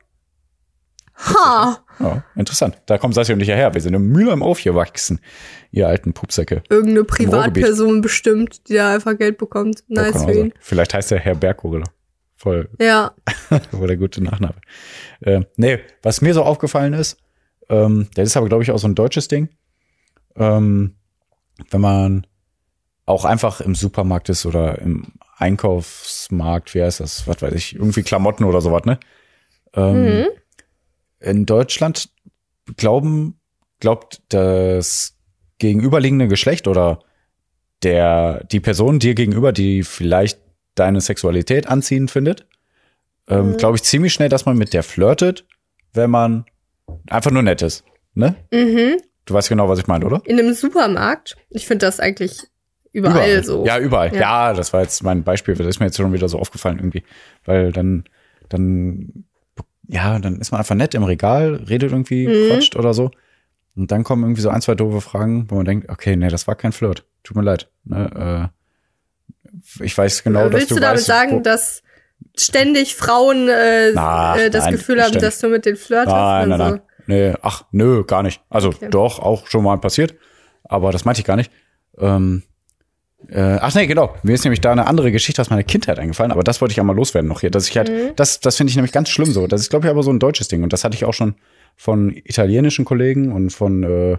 [1.18, 1.83] Ha!
[2.00, 2.78] Ja, interessant.
[2.86, 3.74] Da kommt Sassi und ich ja her.
[3.74, 5.20] Wir sind in Mülheim aufgewachsen,
[5.72, 6.64] ihr alten Pupsäcke.
[6.70, 7.04] Irgendeine.
[7.04, 9.84] Privatperson bestimmt, die da einfach Geld bekommt.
[9.88, 10.54] Nice für ihn.
[10.60, 11.86] Vielleicht heißt er Herr Berggorilla.
[12.36, 13.14] Voll, Ja.
[13.72, 14.56] voll der gute Nachname.
[15.22, 17.18] Äh, nee, was mir so aufgefallen ist,
[17.70, 19.50] ähm, das ist aber, glaube ich, auch so ein deutsches Ding.
[20.36, 20.96] Ähm,
[21.70, 22.28] wenn man
[23.06, 28.04] auch einfach im Supermarkt ist oder im Einkaufsmarkt, wie heißt das, was weiß ich, irgendwie
[28.04, 29.00] Klamotten oder sowas, ne?
[29.76, 30.26] Ähm, Mhm.
[31.24, 32.10] In Deutschland
[32.78, 33.40] glauben,
[33.80, 35.16] glaubt das
[35.58, 37.00] gegenüberliegende Geschlecht oder
[37.84, 40.40] der, die Person dir gegenüber, die vielleicht
[40.76, 42.46] deine Sexualität anziehend findet,
[43.28, 43.58] ähm, Mhm.
[43.58, 45.46] glaube ich ziemlich schnell, dass man mit der flirtet,
[45.94, 46.46] wenn man
[47.10, 47.84] einfach nur nett ist,
[48.14, 48.36] ne?
[48.52, 48.98] Mhm.
[49.26, 50.22] Du weißt genau, was ich meine, oder?
[50.26, 51.38] In einem Supermarkt.
[51.50, 52.42] Ich finde das eigentlich
[52.92, 53.66] überall, so.
[53.66, 54.14] Ja, überall.
[54.14, 54.50] Ja.
[54.50, 54.54] Ja.
[54.54, 55.56] das war jetzt mein Beispiel.
[55.56, 57.04] Das ist mir jetzt schon wieder so aufgefallen irgendwie.
[57.46, 58.04] Weil dann,
[58.50, 59.24] dann,
[59.88, 62.48] ja, dann ist man einfach nett im Regal, redet irgendwie, Mhm.
[62.48, 63.12] quatscht oder so.
[63.76, 66.48] Und dann kommen irgendwie so ein, zwei doofe Fragen, wo man denkt, okay, nee, das
[66.48, 67.06] war kein Flirt.
[67.24, 67.70] Tut mir leid.
[67.86, 68.52] Ne,
[69.80, 71.82] äh, ich weiß genau, dass Willst du du damit weißt, sagen, dass
[72.38, 75.30] ständig Frauen äh, Ach, äh, das nein, Gefühl haben, ständig.
[75.30, 76.16] dass du mit den flirtest?
[76.16, 76.72] Nein, nein, und so?
[76.74, 76.82] nein.
[77.06, 78.42] Nee, ach, nö, gar nicht.
[78.50, 78.88] Also Okay.
[78.90, 80.16] doch, auch schon mal passiert.
[80.64, 81.52] Aber das meinte ich gar nicht.
[81.98, 82.44] Ähm,
[83.30, 84.16] äh, ach nee, genau.
[84.24, 86.80] Mir ist nämlich da eine andere Geschichte aus meiner Kindheit eingefallen, aber das wollte ich
[86.80, 87.52] einmal loswerden noch hier.
[87.52, 88.12] Dass ich halt, Mhm.
[88.16, 89.48] das, das finde ich nämlich ganz schlimm so.
[89.48, 90.64] Das ist, glaube ich, aber so ein deutsches Ding.
[90.64, 91.36] Und das hatte ich auch schon
[91.76, 94.18] von italienischen Kollegen und von äh,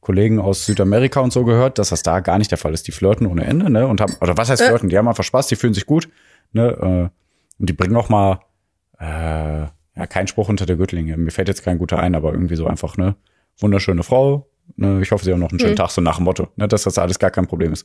[0.00, 2.86] Kollegen aus Südamerika und so gehört, dass das da gar nicht der Fall ist.
[2.88, 3.86] Die flirten ohne Ende, ne?
[3.86, 4.66] Und haben, oder was heißt Äh.
[4.68, 4.88] flirten?
[4.88, 6.08] Die haben einfach Spaß, die fühlen sich gut,
[6.52, 6.68] ne?
[6.70, 8.40] Äh, und die bringen auch mal
[9.00, 9.04] äh,
[9.96, 11.16] ja, kein Spruch unter der Gürtellinie.
[11.16, 13.16] Mir fällt jetzt kein guter ein, aber irgendwie so einfach, ne,
[13.58, 14.48] wunderschöne Frau.
[14.76, 15.76] Ne, ich hoffe, sie haben noch einen schönen Mhm.
[15.76, 17.84] Tag, so nach dem Motto, ne, dass das alles gar kein Problem ist.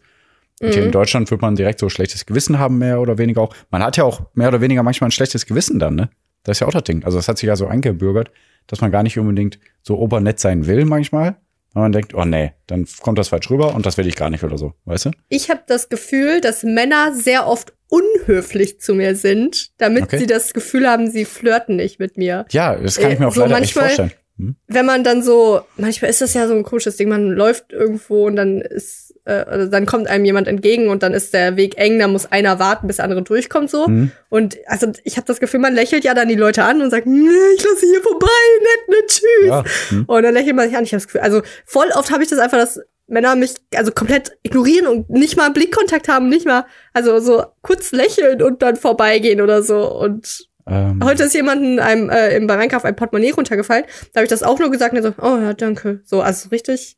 [0.61, 3.53] Und hier in Deutschland wird man direkt so schlechtes Gewissen haben, mehr oder weniger auch.
[3.69, 6.09] Man hat ja auch mehr oder weniger manchmal ein schlechtes Gewissen dann, ne?
[6.43, 7.03] Das ist ja auch das Ding.
[7.03, 8.31] Also das hat sich ja so eingebürgert,
[8.67, 11.37] dass man gar nicht unbedingt so obernett sein will manchmal.
[11.73, 14.29] Weil man denkt, oh nee, dann kommt das falsch rüber und das will ich gar
[14.29, 15.11] nicht oder so, weißt du?
[15.29, 20.19] Ich habe das Gefühl, dass Männer sehr oft unhöflich zu mir sind, damit Okay.
[20.19, 22.45] sie das Gefühl haben, sie flirten nicht mit mir.
[22.51, 24.11] Ja, das kann ich mir Äh, auch so leider echt manchmal- vorstellen.
[24.37, 24.55] Hm?
[24.67, 28.25] Wenn man dann so, manchmal ist das ja so ein komisches Ding, man läuft irgendwo
[28.27, 31.77] und dann ist, äh, also dann kommt einem jemand entgegen und dann ist der Weg
[31.77, 33.85] eng, da muss einer warten, bis der andere durchkommt so.
[33.85, 34.11] Hm?
[34.29, 37.07] Und also ich habe das Gefühl, man lächelt ja dann die Leute an und sagt,
[37.07, 38.27] nee, ich lasse hier vorbei,
[38.59, 39.47] nett, nett, tschüss.
[39.47, 39.63] Ja.
[39.89, 40.03] Hm?
[40.07, 40.83] Und dann lächelt man sich an.
[40.83, 43.91] Ich habe das Gefühl, also voll oft habe ich das einfach, dass Männer mich also
[43.91, 48.75] komplett ignorieren und nicht mal Blickkontakt haben, nicht mal, also so kurz lächeln und dann
[48.75, 49.89] vorbeigehen oder so.
[49.91, 53.83] Und Ähm, heute ist jemandem einem äh, im beim Einkauf ein Portemonnaie runtergefallen.
[54.13, 55.99] Da habe ich das auch nur gesagt und so, oh ja, danke.
[56.05, 56.95] So, also richtig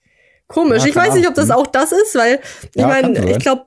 [0.47, 0.83] komisch.
[0.83, 2.39] Ja, ich weiß nicht, ob das auch das ist, weil
[2.73, 3.65] ich Ja, meine, ich glaube,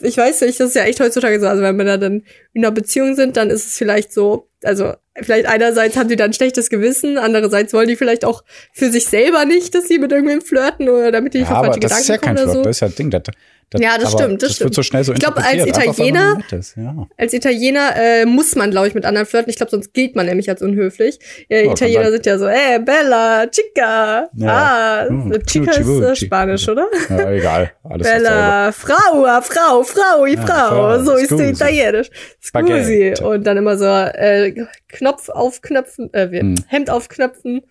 [0.00, 1.46] ich weiß nicht, das ist ja echt heutzutage so.
[1.46, 2.22] Also wenn Männer dann
[2.52, 6.30] in einer Beziehung sind, dann ist es vielleicht so, also vielleicht einerseits haben die dann
[6.30, 10.10] ein schlechtes Gewissen, andererseits wollen die vielleicht auch für sich selber nicht, dass sie mit
[10.12, 12.56] irgendwem flirten oder damit die nicht ja, auf falsche das ist ja Gedanken kein kommen
[12.56, 12.68] oder so.
[12.68, 13.10] das ist ja das Ding.
[13.10, 13.22] Das,
[13.70, 14.86] das, Ja, das stimmt, das das wird so stimmt.
[14.86, 17.06] schnell so Ich glaub, als Italiener- ist, Ja.
[17.16, 19.50] Als Italiener äh, muss man, glaube ich, mit anderen flirten.
[19.50, 21.18] Ich glaube, sonst gilt man nämlich als unhöflich.
[21.48, 24.28] Ja, kann Italiener sind ja so, ey, Bella, Chica.
[24.36, 24.48] Ja.
[24.48, 26.14] Ah, Hm, Chica ist äh.
[26.14, 26.86] Spanisch, oder?
[27.08, 27.72] ja, egal.
[27.82, 28.06] Alles.
[28.08, 30.68] Bella, Frau, ah, Frau, Frau, Ja, Frau.
[30.68, 32.10] Frau, so ist Italienisch.
[32.40, 33.14] Scusi.
[33.24, 34.53] Und dann immer so äh,
[34.88, 36.64] Knopf aufknöpfen, äh, Hm.
[36.68, 37.62] Hemd aufknöpfen,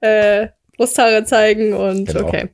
[0.00, 2.26] äh, Brusthaare zeigen und Genau.
[2.28, 2.48] okay.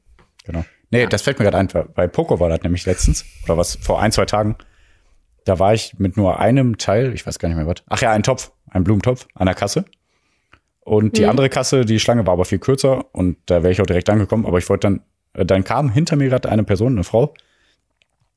[0.45, 0.65] Genau.
[0.91, 1.69] Nee, das fällt mir gerade ein.
[1.95, 4.57] Bei Poco war das nämlich letztens, oder was, vor ein, zwei Tagen.
[5.45, 7.83] Da war ich mit nur einem Teil, ich weiß gar nicht mehr was.
[7.89, 9.85] Ach ja, ein Topf, ein Blumentopf an der Kasse.
[10.81, 11.31] Und die Mhm.
[11.31, 14.47] andere Kasse, die Schlange war aber viel kürzer und da wäre ich auch direkt angekommen.
[14.47, 15.01] Aber ich wollte dann,
[15.35, 17.35] äh, dann kam hinter mir gerade eine Person, eine Frau.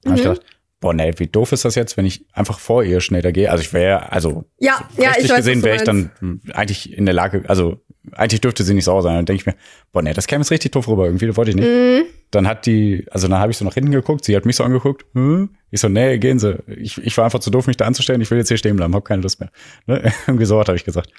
[0.03, 0.29] Da hab ich Mhm.
[0.29, 0.45] gedacht,
[0.79, 3.51] boah, nee, wie doof ist das jetzt, wenn ich einfach vor ihr schneller gehe?
[3.51, 6.11] Also ich wäre, also Ja, ja, ich weiß, gesehen wäre ich dann
[6.53, 7.81] eigentlich in der Lage, also
[8.13, 9.15] eigentlich dürfte sie nicht sauer sein.
[9.15, 9.55] Dann denke ich mir,
[9.91, 11.05] boah, nee, das käme jetzt richtig doof rüber.
[11.05, 11.67] Irgendwie, das wollte ich nicht.
[11.67, 12.05] Mhm.
[12.31, 14.63] Dann hat die, also dann habe ich so nach hinten geguckt, sie hat mich so
[14.63, 15.05] angeguckt.
[15.13, 15.49] Hm?
[15.71, 16.57] Ich so, nee, gehen Sie.
[16.67, 18.21] Ich, ich war einfach zu doof, mich da anzustellen.
[18.21, 19.51] Ich will jetzt hier stehen bleiben, habe keine Lust mehr.
[19.85, 20.11] Ne?
[20.27, 21.11] Irgendwie so habe ich gesagt.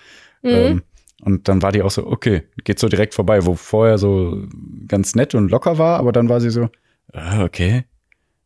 [0.43, 0.51] Mhm.
[0.51, 0.83] Ähm,
[1.23, 4.43] und dann war die auch so, okay, geht so direkt vorbei, wo vorher so
[4.89, 6.71] ganz nett und locker war, aber dann war sie so,
[7.13, 7.85] ah, okay.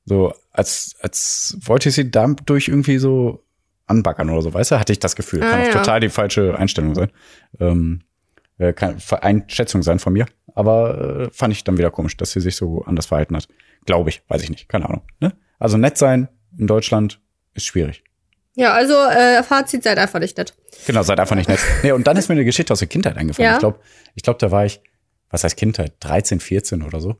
[0.06, 3.44] So, als, als wollte ich sie dadurch irgendwie so
[3.86, 5.40] anbackern oder so, weißt du, hatte ich das Gefühl.
[5.40, 5.72] Kann Ah, auch ja.
[5.72, 7.10] total die falsche Einstellung sein.
[7.60, 8.00] Ähm,
[8.56, 10.26] äh, kann Einschätzung sein von mir.
[10.54, 13.48] Aber äh, fand ich dann wieder komisch, dass sie sich so anders verhalten hat.
[13.84, 15.02] Glaube ich, weiß ich nicht, keine Ahnung.
[15.20, 15.34] Ne?
[15.58, 17.20] Also nett sein in Deutschland
[17.54, 18.04] ist schwierig.
[18.54, 20.54] Ja, also äh, Fazit seid einfach nicht nett.
[20.86, 21.58] Genau, seid einfach nicht nett.
[21.82, 23.48] Nee, und dann ist mir eine Geschichte aus der Kindheit eingefallen.
[23.50, 23.54] Ja.
[23.54, 23.80] Ich glaube,
[24.14, 24.80] ich glaub, da war ich,
[25.30, 27.16] was heißt Kindheit, 13, 14 oder so.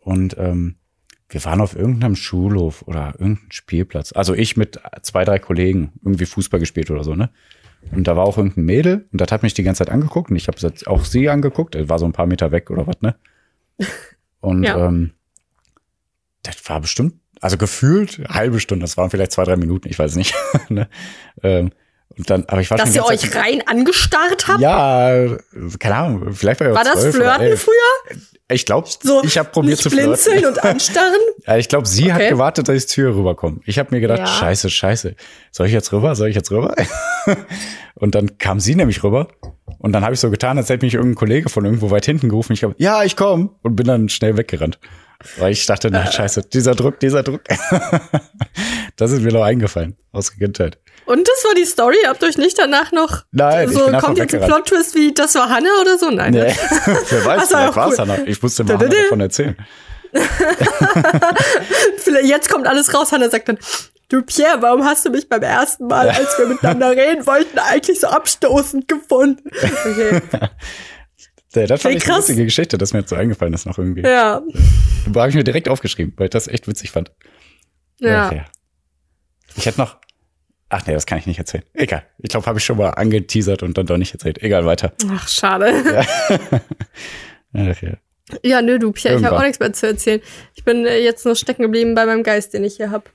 [0.00, 0.76] Und ähm,
[1.28, 4.12] wir waren auf irgendeinem Schulhof oder irgendeinem Spielplatz.
[4.12, 7.30] Also ich mit zwei, drei Kollegen irgendwie Fußball gespielt oder so, ne?
[7.92, 10.36] Und da war auch irgendein Mädel und das hat mich die ganze Zeit angeguckt und
[10.36, 11.74] ich habe auch sie angeguckt.
[11.74, 13.14] Er war so ein paar Meter weg oder was, ne?
[14.40, 14.88] Und Ja.
[14.88, 15.12] ähm,
[16.42, 19.98] das war bestimmt, also gefühlt eine halbe Stunde, das waren vielleicht zwei, drei Minuten, ich
[19.98, 20.34] weiß nicht.
[20.68, 20.88] ne?
[21.42, 21.70] ähm,
[22.16, 24.60] und dann, aber ich war Dass ihr euch Zeit- rein angestarrt habt?
[24.60, 25.36] ja,
[25.80, 27.62] keine Ahnung, vielleicht war ich auch War das 12 oder Flirten 11.
[27.62, 28.16] früher?
[28.52, 30.10] Ich glaube, So ich habe probiert zu flirten.
[30.12, 31.16] blinzeln und anstarren?
[31.46, 32.30] Ja, ich glaube, sie hat Okay.
[32.30, 33.60] gewartet, dass ich zur Tür rüberkomme.
[33.64, 34.26] Ich habe mir gedacht, Ja.
[34.26, 35.16] scheiße, scheiße.
[35.50, 36.14] Soll ich jetzt rüber?
[36.14, 36.74] Soll ich jetzt rüber?
[37.94, 39.28] und dann kam sie nämlich rüber.
[39.78, 42.28] Und dann habe ich so getan, als hätte mich irgendein Kollege von irgendwo weit hinten
[42.28, 42.52] gerufen.
[42.52, 43.48] Ich habe, ja, ich komme.
[43.62, 44.78] Und bin dann schnell weggerannt.
[45.38, 47.40] Weil ich dachte, na scheiße, dieser Druck, dieser Druck.
[48.96, 50.78] das ist mir noch eingefallen aus der Kindheit.
[51.06, 51.96] Und das war die Story?
[52.06, 54.64] Habt ihr euch nicht danach noch Nein, so kommt jetzt ein weggerannt.
[54.66, 56.10] Plot-Twist wie das war Hannah oder so?
[56.10, 56.32] Nein.
[56.32, 56.54] Nee, ne?
[57.10, 58.08] wer weiß, Das war vielleicht war es cool.
[58.08, 58.18] Hannah.
[58.26, 59.56] Ich musste mal davon erzählen.
[62.24, 63.12] Jetzt kommt alles raus.
[63.12, 63.58] Hannah sagt dann,
[64.08, 68.00] du Pierre, warum hast du mich beim ersten Mal, als wir miteinander reden wollten, eigentlich
[68.00, 69.50] so abstoßend gefunden?
[69.52, 70.20] Okay.
[71.54, 74.02] Ja, das Wie ich eine witzige Geschichte, dass mir jetzt so eingefallen ist noch irgendwie.
[74.02, 74.42] Ja.
[75.12, 77.12] Da habe ich mir direkt aufgeschrieben, weil ich das echt witzig fand.
[78.00, 78.32] Ja.
[78.32, 78.44] Ja.
[79.56, 79.98] Ich hätte noch.
[80.76, 81.62] Ach nee, das kann ich nicht erzählen.
[81.72, 82.02] Egal.
[82.18, 84.42] Ich glaube, habe ich schon mal angeteasert und dann doch nicht erzählt.
[84.42, 84.92] Egal, weiter.
[85.08, 85.72] Ach, schade.
[87.54, 87.90] Ach, ja.
[88.42, 90.20] Ja, nö, du, Pierre, ich habe auch nichts mehr zu erzählen.
[90.56, 93.10] Ich bin äh, jetzt nur stecken geblieben bei meinem Geist, den ich hier hab.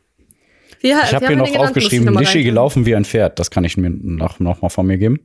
[0.79, 3.39] Wie, Ich habe hier noch aufgeschrieben, Lischi gelaufen wie ein Pferd.
[3.39, 5.19] Das kann ich mir noch, noch mal von mir geben.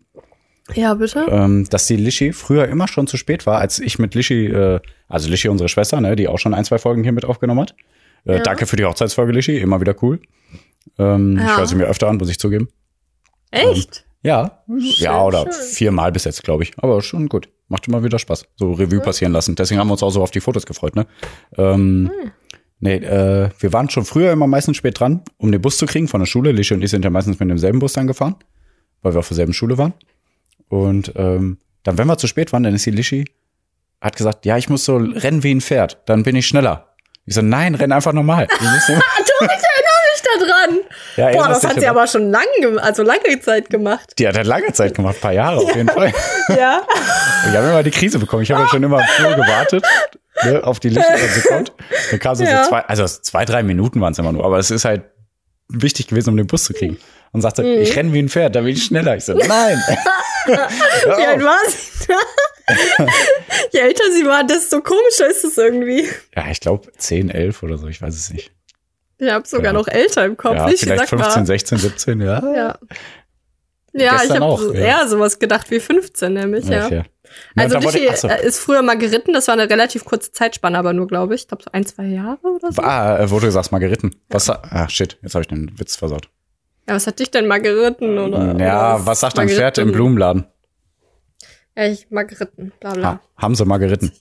[0.73, 1.27] Ja, bitte?
[1.29, 4.81] Ähm, dass die Lischi früher immer schon zu spät war, als ich mit Lischi, äh,
[5.07, 7.77] also Lischi, unsere Schwester, ne, die auch schon ein, zwei Folgen hier mit aufgenommen hat.
[8.25, 8.42] Äh, Ja.
[8.42, 9.59] Danke für die Hochzeitsfolge, Lischi.
[9.59, 10.20] Immer wieder cool.
[10.99, 11.57] Ähm, Ich Ja.
[11.59, 12.68] höre sie mir öfter an, muss ich zugeben.
[13.51, 14.05] Echt?
[14.23, 14.62] Ja,
[14.97, 15.53] ja, oder schön.
[15.53, 16.73] viermal bis jetzt, glaube ich.
[16.79, 17.49] Aber schon gut.
[17.68, 18.47] Macht immer wieder Spaß.
[18.57, 19.55] So Revue passieren lassen.
[19.55, 21.07] Deswegen haben wir uns auch so auf die Fotos gefreut, ne?
[21.57, 22.11] Ähm,
[22.81, 26.07] Nee, äh, wir waren schon früher immer meistens spät dran, um den Bus zu kriegen
[26.07, 26.53] von der Schule.
[26.53, 28.35] Lische und ich sind ja meistens mit demselben Bus dann gefahren,
[29.01, 29.94] weil wir auf derselben Schule waren.
[30.68, 33.25] Und ähm, dann, wenn wir zu spät waren, dann ist die Lischi,
[34.03, 36.94] hat gesagt, ja, ich muss so rennen wie ein Pferd, dann bin ich schneller.
[37.25, 38.49] Ich so, nein, renn einfach normal.
[38.59, 38.64] Du,
[39.47, 39.51] ich
[40.38, 40.79] da dran.
[41.16, 44.12] Ja, Boah, das hat sie aber- schon lange, also lange Zeit gemacht.
[44.18, 46.12] Die hat halt lange Zeit gemacht, paar Jahre auf jeden Fall.
[46.49, 46.83] Ja.
[47.49, 48.42] Ich habe immer die Krise bekommen.
[48.42, 49.85] Ich habe ja schon immer Flur gewartet,
[50.44, 51.73] ne, auf die Lichter, wenn sie kommt.
[52.11, 52.64] Dann kam sie Ja.
[52.64, 55.05] so zwei, also zwei, drei Minuten waren es immer nur, aber es ist halt
[55.68, 56.99] wichtig gewesen, um den Bus zu kriegen.
[57.33, 57.81] Und sagte, Mhm.
[57.81, 59.16] ich renne wie ein Pferd, da bin ich schneller.
[59.16, 59.83] Ich so, nein.
[60.47, 60.53] Wie
[61.27, 62.18] alt war sie da?
[63.73, 66.09] Je älter sie war, desto komischer ist es irgendwie.
[66.37, 68.53] ja, ich glaube 10, 11 oder so, ich weiß es nicht.
[69.18, 69.72] Ich habe sogar Ja.
[69.72, 70.57] noch älter im Kopf.
[70.57, 71.46] ja, ich vielleicht sag 15, mal.
[71.46, 72.42] 16, 17, ja.
[72.55, 72.79] Ja.
[73.96, 74.81] Ja, ich habe so, ja.
[74.81, 76.85] eher sowas gedacht wie 15, nämlich, ja.
[77.57, 78.29] Also Ja, ich- ach so.
[78.29, 81.42] äh, ist früher mal geritten, das war eine relativ kurze Zeitspanne, aber nur, glaube ich.
[81.42, 82.83] Ich glaube so ein, zwei Jahre oder so.
[82.83, 84.14] Ah, äh, wurde gesagt, Margeriten.
[84.31, 86.29] Was, sa- ah, shit, jetzt habe ich den Witz versaut.
[86.88, 88.18] Ja, was hat dich denn mal geritten?
[88.18, 89.96] Oder, ja, oder was sagt ein mal Pferd im geritten?
[89.96, 90.46] Blumenladen?
[91.77, 93.05] Ja, ich mal geritten, bla bla.
[93.14, 94.12] Ha, haben sie mal geritten.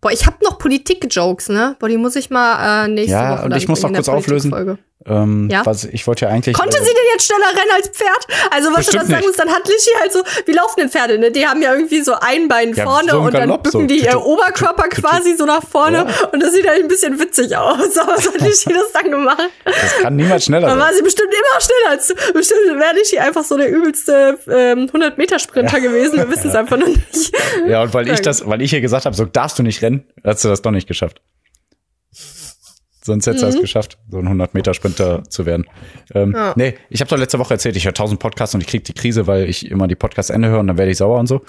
[0.00, 1.76] Boah, ich habe noch Politik-Jokes, ne?
[1.78, 4.08] Boah, die muss ich mal äh, nächste Ja, Woche und dann ich muss noch kurz
[4.08, 4.78] auflösen.
[5.06, 5.64] Ähm, Ja?
[5.64, 6.54] was, ich wollte ja eigentlich.
[6.54, 8.26] Konnte äh, sie denn jetzt schneller rennen als Pferd?
[8.50, 11.18] Also was du das sagen musst, dann hat Lischi halt so, wie laufen denn Pferde,
[11.18, 11.30] ne?
[11.30, 13.82] Die haben ja irgendwie so ein Bein Ja, vorne so im und dann bücken so.
[13.82, 16.28] die ihr Oberkörper quasi so nach vorne Ja.
[16.32, 17.96] und das sieht halt ein bisschen witzig aus.
[17.98, 19.42] Aber was hat Lischi das dann gemacht?
[19.64, 22.14] Das kann niemals schneller Dann war sie bestimmt immer schneller als du.
[22.34, 26.18] Bestimmt wäre Lischi einfach so der übelste ähm, 100-Meter-Sprinter gewesen.
[26.18, 27.32] Wir wissen es einfach noch nicht.
[27.66, 30.04] Ja, und weil ich das, weil ich ihr gesagt habe, so darfst du nicht rennen,
[30.24, 31.22] hast du das doch nicht geschafft.
[33.02, 33.54] Sonst hättest du Mhm.
[33.54, 35.66] es geschafft, so ein 100-Meter-Sprinter zu werden.
[36.14, 36.52] Ähm, Ja.
[36.56, 38.92] Nee, ich habe doch letzte Woche erzählt, ich höre tausend Podcasts und ich krieg die
[38.92, 41.42] Krise, weil ich immer die Podcasts Ende höre und dann werde ich sauer und so.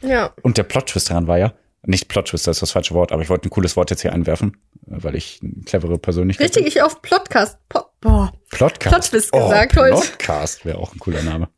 [0.00, 0.32] Ja.
[0.42, 3.28] Und der Plot-Twist daran war ja, nicht Plot-Twist, das ist das falsche Wort, aber ich
[3.28, 7.02] wollte ein cooles Wort jetzt hier einwerfen, weil ich eine clevere Persönlichkeit Richtig, ich auf
[7.02, 7.58] Podcast.
[7.68, 8.30] Po Boah.
[8.32, 8.40] bin.
[8.58, 8.94] Plotcast.
[9.12, 9.94] Plot-Twist gesagt heute.
[9.94, 11.48] Podcast wäre auch ein cooler Name.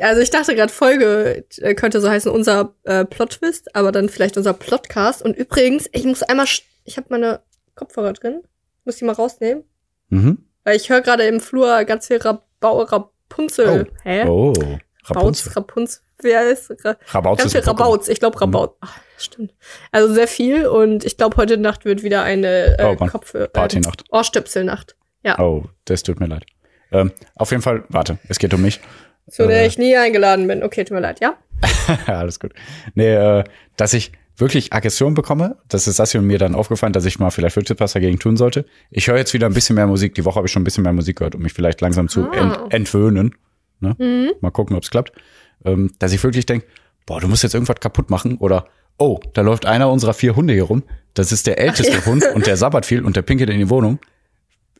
[0.00, 4.36] Also ich dachte gerade, Folge äh, könnte so heißen, unser äh, Plot-Twist, aber dann vielleicht
[4.38, 5.22] unser Plotcast.
[5.22, 6.46] Und übrigens, ich muss einmal,
[6.84, 7.40] ich habe meine
[7.74, 8.42] Kopfhörer drin,
[8.84, 9.64] muss die mal rausnehmen,
[10.10, 10.38] Mhm.
[10.64, 13.90] weil ich höre gerade im Flur ganz viel Rabau, Rapunzel.
[14.02, 14.24] Hä?
[14.26, 14.74] Oh, Rapunzel.
[15.06, 15.52] Rapunzel.
[15.52, 16.00] Rapunzel.
[16.22, 16.70] Wer ist?
[16.84, 17.68] Ra Rabauz ganz ist viel.
[17.68, 18.08] Rabauz.
[18.08, 18.70] Ich glaube Rabauz.
[18.80, 19.52] Ach, stimmt.
[19.92, 23.06] Also sehr viel und ich glaube heute Nacht wird wieder eine äh, Oh.
[23.06, 24.04] Kopf äh, Partynacht.
[24.10, 24.96] Ohrstöpselnacht,
[25.38, 26.44] Oh, das tut mir leid.
[26.92, 28.80] Ähm, auf jeden Fall, warte, es geht um mich.
[29.28, 29.66] zu der Äh.
[29.66, 30.62] ich nie eingeladen bin.
[30.62, 31.36] Okay, tut mir leid, ja?
[32.06, 32.52] Alles gut.
[32.94, 33.44] Nee, äh,
[33.76, 37.30] dass ich wirklich Aggression bekomme, das ist Sassi und mir dann aufgefallen, dass ich mal
[37.30, 38.66] vielleicht wirklich was dagegen tun sollte.
[38.90, 40.14] Ich höre jetzt wieder ein bisschen mehr Musik.
[40.14, 42.30] Die Woche habe ich schon ein bisschen mehr Musik gehört, um mich vielleicht langsam zu
[42.30, 42.34] Ah.
[42.34, 43.34] ent entwöhnen.
[43.80, 43.94] Ne?
[43.98, 44.32] Mhm.
[44.40, 45.12] Mal gucken, ob es klappt.
[45.64, 46.66] Ähm, dass ich wirklich denke,
[47.06, 48.66] boah, du musst jetzt irgendwas kaputt machen oder
[48.98, 50.82] oh, da läuft einer unserer vier Hunde hier rum.
[51.14, 53.98] Das ist der älteste Hund und der sabbert viel und der pinkelt in die Wohnung.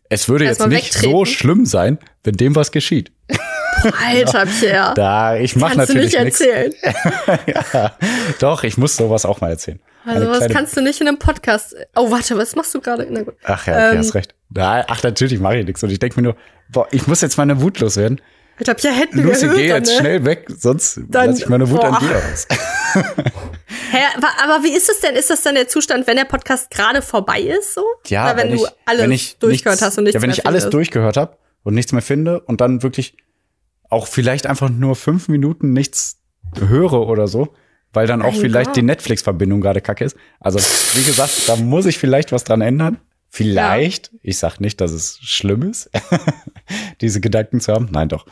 [0.09, 1.11] Es würde jetzt Erstmal nicht wegtreten.
[1.17, 3.13] so schlimm sein, wenn dem was geschieht.
[3.85, 4.95] Alter, Pierre.
[4.95, 6.75] Da, ich mache Kannst du nicht natürlich erzählen.
[7.73, 7.97] ja,
[8.39, 9.81] doch, ich muss sowas auch mal erzählen.
[10.07, 11.75] Also was kannst du nicht in einem Podcast.
[11.97, 13.07] Oh, warte, was machst du gerade?
[13.45, 14.35] Ach ja, okay, Ähm, hast recht.
[14.51, 15.83] Na, ach, natürlich mache ich nichts.
[15.83, 16.37] Und ich denke mir nur,
[16.69, 18.21] boah, ich muss jetzt meine Wut loswerden.
[18.59, 19.99] Alter, Pierre hätten wir Lucy, geh jetzt ne?
[19.99, 21.95] schnell weg, sonst Dann- lasse ich meine Wut boah.
[21.95, 22.47] an dir aus.
[23.91, 23.99] Hä,
[24.45, 25.17] aber wie ist es denn?
[25.17, 27.85] Ist das dann der Zustand, wenn der Podcast gerade vorbei ist, so?
[28.07, 30.31] Ja, Oder wenn, du ich, alles wenn ich durchgehört nichts, hast und nichts Ja, wenn
[30.31, 33.17] mehr ich alles durchgehört habe und nichts mehr finde und dann wirklich
[33.95, 36.21] auch vielleicht einfach nur fünf Minuten nichts
[36.59, 37.55] höre oder so,
[37.93, 38.77] weil dann auch Mein vielleicht Gott.
[38.77, 40.17] die Netflix-Verbindung gerade kacke ist.
[40.41, 42.99] Also, wie gesagt, da muss ich vielleicht was dran ändern.
[43.31, 45.91] Vielleicht, ich sag nicht, dass es schlimm ist,
[47.01, 47.89] diese Gedanken zu haben.
[47.91, 48.27] Nein, doch.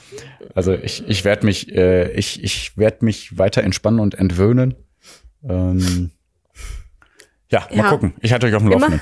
[0.55, 4.77] Also ich, ich werde mich, äh, ich, ich werde mich weiter entspannen und entwöhnen.
[5.43, 6.13] Ähm,
[7.51, 7.89] ja, mal Ja.
[7.89, 8.15] gucken.
[8.21, 9.01] Ich halte euch auf dem Laufenden.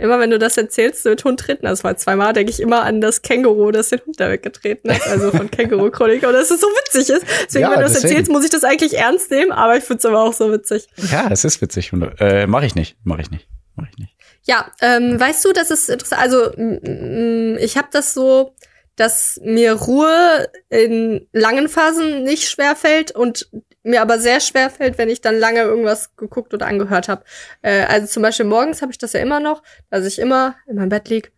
[0.00, 1.66] Immer wenn du das erzählst, wird Hund treten.
[1.66, 5.06] Das war zweimal, denke ich immer an das Känguru, das den Hund da weggetreten hat.
[5.08, 6.22] Also von Känguru Chronik.
[6.26, 7.24] Und dass es so witzig ist.
[7.46, 8.12] Deswegen, Ja, wenn du das deswegen.
[8.14, 9.52] erzählst, muss ich das eigentlich ernst nehmen.
[9.52, 10.88] Aber ich finde es aber auch so witzig.
[11.12, 11.92] Ja, es ist witzig.
[11.92, 14.16] Und, Äh, mache ich nicht, mache ich nicht, mache ich nicht.
[14.44, 16.22] Ja, ähm, weißt du, das ist interessant.
[16.22, 18.54] Also mm, mm, ich habe das so,
[18.96, 23.48] dass mir Ruhe in langen Phasen nicht schwerfällt und
[23.82, 27.24] mir aber sehr schwerfällt, wenn ich dann lange irgendwas geguckt oder angehört habe.
[27.62, 30.76] Äh, also zum Beispiel morgens habe ich das ja immer noch, dass ich immer in
[30.76, 31.32] meinem Bett lieg.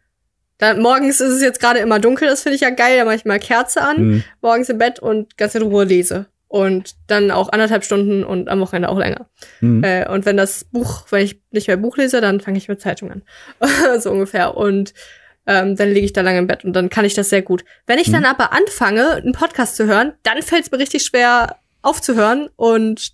[0.58, 3.16] Dann, morgens ist es jetzt gerade immer dunkel, das finde ich ja geil, da mache
[3.16, 4.24] ich mal Kerze an, Hm.
[4.40, 6.26] morgens im Bett und ganz in Ruhe lese.
[6.48, 9.26] Und dann auch anderthalb Stunden und am Wochenende auch länger.
[9.60, 9.82] Hm.
[9.82, 12.78] Äh, und wenn das Buch, wenn ich nicht mehr Buch lese, dann fange ich mit
[12.80, 13.22] Zeitung an.
[14.00, 14.54] so ungefähr.
[14.54, 14.92] Und
[15.46, 17.64] ähm, dann liege ich da lange im Bett und dann kann ich das sehr gut.
[17.86, 21.56] Wenn ich dann aber anfange, einen Podcast zu hören, dann fällt es mir richtig schwer
[21.82, 23.12] aufzuhören und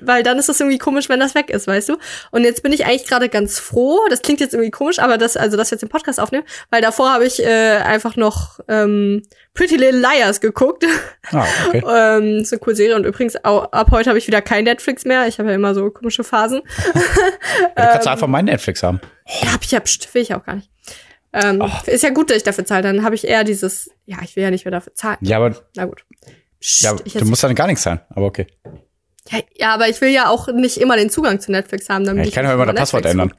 [0.00, 1.98] weil dann ist es irgendwie komisch, wenn das weg ist, weißt du?
[2.30, 4.00] Und jetzt bin ich eigentlich gerade ganz froh.
[4.08, 7.12] Das klingt jetzt irgendwie komisch, aber das, also das jetzt im Podcast aufnehmen, weil davor
[7.12, 9.20] habe ich äh, einfach noch ähm,
[9.52, 10.86] Pretty Little Liars geguckt.
[11.32, 11.82] Ah, okay.
[11.86, 15.04] ähm, ist eine coole Serie und übrigens au- ab heute habe ich wieder kein Netflix
[15.04, 15.26] mehr.
[15.28, 16.62] Ich habe ja immer so komische Phasen.
[17.76, 19.00] Ja, du kannst einfach mein Netflix haben.
[19.42, 20.70] Ja, hab ich ja, pst, will ich auch gar nicht.
[21.32, 22.82] Ähm, ist ja gut, dass ich dafür zahle.
[22.82, 25.18] Dann habe ich eher dieses, ja, ich will ja nicht mehr dafür zahlen.
[25.20, 26.04] Ja, aber Na gut.
[26.64, 28.00] Ja, du musst dann gar nichts zahlen.
[28.10, 28.46] Aber okay.
[29.30, 32.04] ja, ja, aber ich will ja auch nicht immer den Zugang zu Netflix haben.
[32.04, 33.30] Ja, Damit ich kann ja immer das Passwort ändern.
[33.30, 33.38] guck.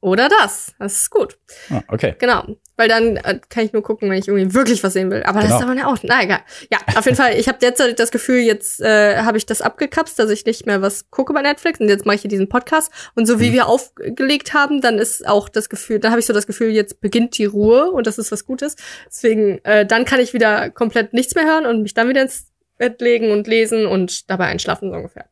[0.00, 0.72] Oder das.
[0.78, 1.38] Das ist gut.
[1.70, 2.14] Ah, okay.
[2.20, 2.44] Genau.
[2.76, 5.24] Weil dann äh, kann ich nur gucken, wenn ich irgendwie wirklich was sehen will.
[5.24, 5.58] Aber das Genau.
[5.58, 5.96] ist aber ja auch.
[6.04, 6.38] Na egal.
[6.70, 7.34] Ja, auf jeden Fall.
[7.36, 10.80] Ich habe derzeit das Gefühl, jetzt äh, habe ich das abgekapst, dass ich nicht mehr
[10.82, 11.80] was gucke bei Netflix.
[11.80, 12.92] Und jetzt mache ich hier diesen Podcast.
[13.16, 13.40] Und so Mhm.
[13.40, 16.68] wie wir aufgelegt haben, dann ist auch das Gefühl, dann habe ich so das Gefühl,
[16.70, 18.76] jetzt beginnt die Ruhe und das ist was Gutes.
[19.06, 22.46] Deswegen, äh, dann kann ich wieder komplett nichts mehr hören und mich dann wieder ins
[22.76, 25.24] Bett legen und lesen und dabei einschlafen so ungefähr.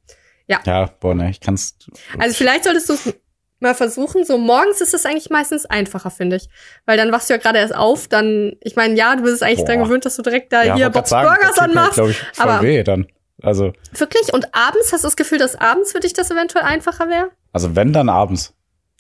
[0.48, 1.76] Ja, boah, ne, ich kann's.
[2.18, 3.14] Also vielleicht solltest du es
[3.60, 4.24] mal versuchen.
[4.24, 6.48] So morgens ist es eigentlich meistens einfacher, finde ich.
[6.84, 9.58] Weil dann wachst du ja gerade erst auf, dann, ich meine, ja, du bist eigentlich
[9.58, 9.66] Boah.
[9.66, 11.94] dran gewöhnt, dass du direkt da ja, hier Bob's sagen, Burgers mir, anmachst.
[11.94, 13.06] glaub ich, voll aber- weh dann.
[13.42, 14.32] Also, Wirklich?
[14.32, 17.30] Und abends hast du das Gefühl, dass abends für dich das eventuell einfacher wäre?
[17.52, 18.54] also wenn dann abends.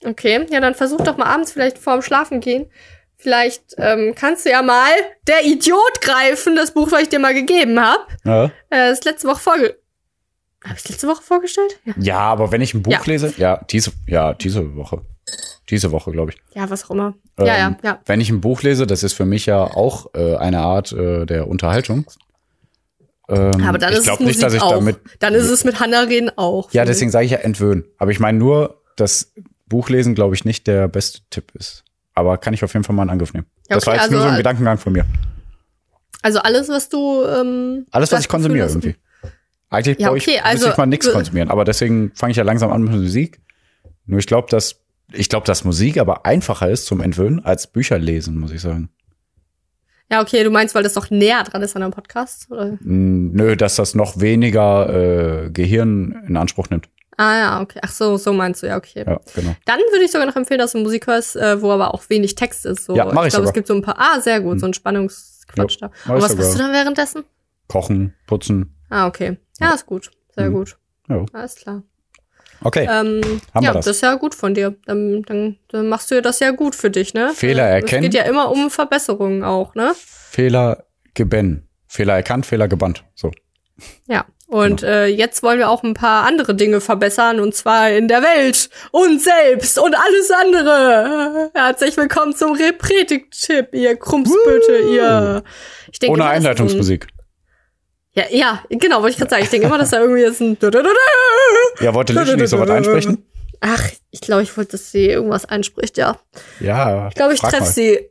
[0.04, 2.70] Okay, ja, dann versuch doch mal abends vielleicht vorm Schlafen gehen.
[3.16, 4.90] Vielleicht ähm, kannst du ja mal
[5.26, 8.04] Der Idiot greifen, das Buch, was ich dir mal gegeben habe.
[8.24, 8.44] Ja.
[8.70, 9.78] Äh, das letzte Woche vorge...
[10.66, 11.78] Habe ich letzte Woche vorgestellt?
[11.84, 11.94] Ja.
[11.98, 13.00] ja, aber wenn ich ein Buch Ja.
[13.04, 15.02] lese, ja, diese, ja, diese Woche.
[15.70, 16.38] Diese Woche, glaube ich.
[16.54, 17.14] Ja, was auch immer.
[17.38, 18.00] ja, ja, Ähm, ja.
[18.06, 21.26] Wenn ich ein Buch lese, das ist für mich ja auch äh, eine Art äh,
[21.26, 22.06] der Unterhaltung.
[23.28, 24.70] Ähm, Aber dann ist es nicht, dass ich auch.
[24.74, 24.98] damit.
[25.18, 26.70] Dann ist es mit Hannah reden auch.
[26.72, 27.84] Ja, deswegen sage ich ja entwöhnen.
[27.98, 29.32] Aber ich meine nur, dass
[29.68, 31.82] Buchlesen, glaube ich, nicht der beste Tipp ist.
[32.14, 33.46] Aber kann ich auf jeden Fall mal in Angriff nehmen.
[33.68, 35.04] Ja, das okay, war jetzt also, nur so ein äh, Gedankengang von mir.
[36.22, 38.94] Also alles, was du ähm, Alles, was das ich konsumiere irgendwie.
[39.76, 41.50] Eigentlich Ja, okay, ich, also, ich mal nichts konsumieren.
[41.50, 43.40] Aber deswegen fange ich ja langsam an mit Musik.
[44.06, 44.80] Nur ich glaube, dass
[45.12, 48.90] ich glaube, dass Musik aber einfacher ist zum Entwöhnen als Bücher lesen, muss ich sagen.
[50.10, 52.50] Ja, okay, du meinst, weil das doch näher dran ist an einem Podcast?
[52.50, 52.78] Oder?
[52.80, 56.88] Mm, Nö, dass das noch weniger äh, Gehirn in Anspruch nimmt.
[57.16, 57.80] Ah ja, okay.
[57.82, 59.04] Ach so, so meinst du, ja, okay.
[59.06, 59.56] Ja, genau.
[59.64, 62.34] Dann würde ich sogar noch empfehlen, dass du Musik hörst, äh, wo aber auch wenig
[62.34, 62.84] Text ist.
[62.84, 62.94] So.
[62.94, 63.96] Ja, mach ich ich glaube, es gibt so ein paar.
[63.98, 65.90] Ah, sehr gut, so ein Spannungsquatsch da.
[66.06, 66.44] mach Und was sogar.
[66.44, 67.24] machst du dann währenddessen?
[67.68, 68.75] Kochen, putzen.
[68.90, 69.38] Ah, okay.
[69.60, 70.10] Ja, ist gut.
[70.34, 70.54] Sehr Mhm.
[70.54, 70.76] gut.
[71.08, 71.24] Ja.
[71.32, 71.82] Alles klar.
[72.62, 72.84] Okay.
[72.90, 73.20] Ähm,
[73.52, 73.84] Haben wir ja, das.
[73.84, 74.74] das ist ja gut von dir.
[74.86, 77.32] Dann, dann, dann machst du ja das ja gut für dich, ne?
[77.34, 78.02] Fehler Es erkennen.
[78.02, 79.92] geht ja immer um Verbesserungen auch, ne?
[79.96, 81.68] Fehler gebennen.
[81.86, 83.04] Fehler erkannt, Fehler gebannt.
[83.14, 83.30] So.
[84.06, 84.24] Ja.
[84.48, 84.92] Und Genau.
[84.92, 88.70] äh, jetzt wollen wir auch ein paar andere Dinge verbessern, und zwar in der Welt
[88.92, 91.50] und selbst und alles andere.
[91.52, 95.42] Herzlich willkommen zum Repretik-Tipp, ihr Krumpsböte, ihr.
[95.92, 97.08] Ich denke Ohne Einleitungsmusik.
[98.16, 99.42] Ja, ja, genau, wollte ich gerade sagen.
[99.42, 100.56] Ich denke immer, dass da irgendwie jetzt ein.
[101.80, 103.26] Ja, wollte Licht nicht so was einsprechen?
[103.60, 106.18] Ach, ich glaube, ich wollte, dass sie irgendwas einspricht, ja.
[106.60, 107.08] Ja.
[107.08, 108.10] Ich glaube, ich treffe sie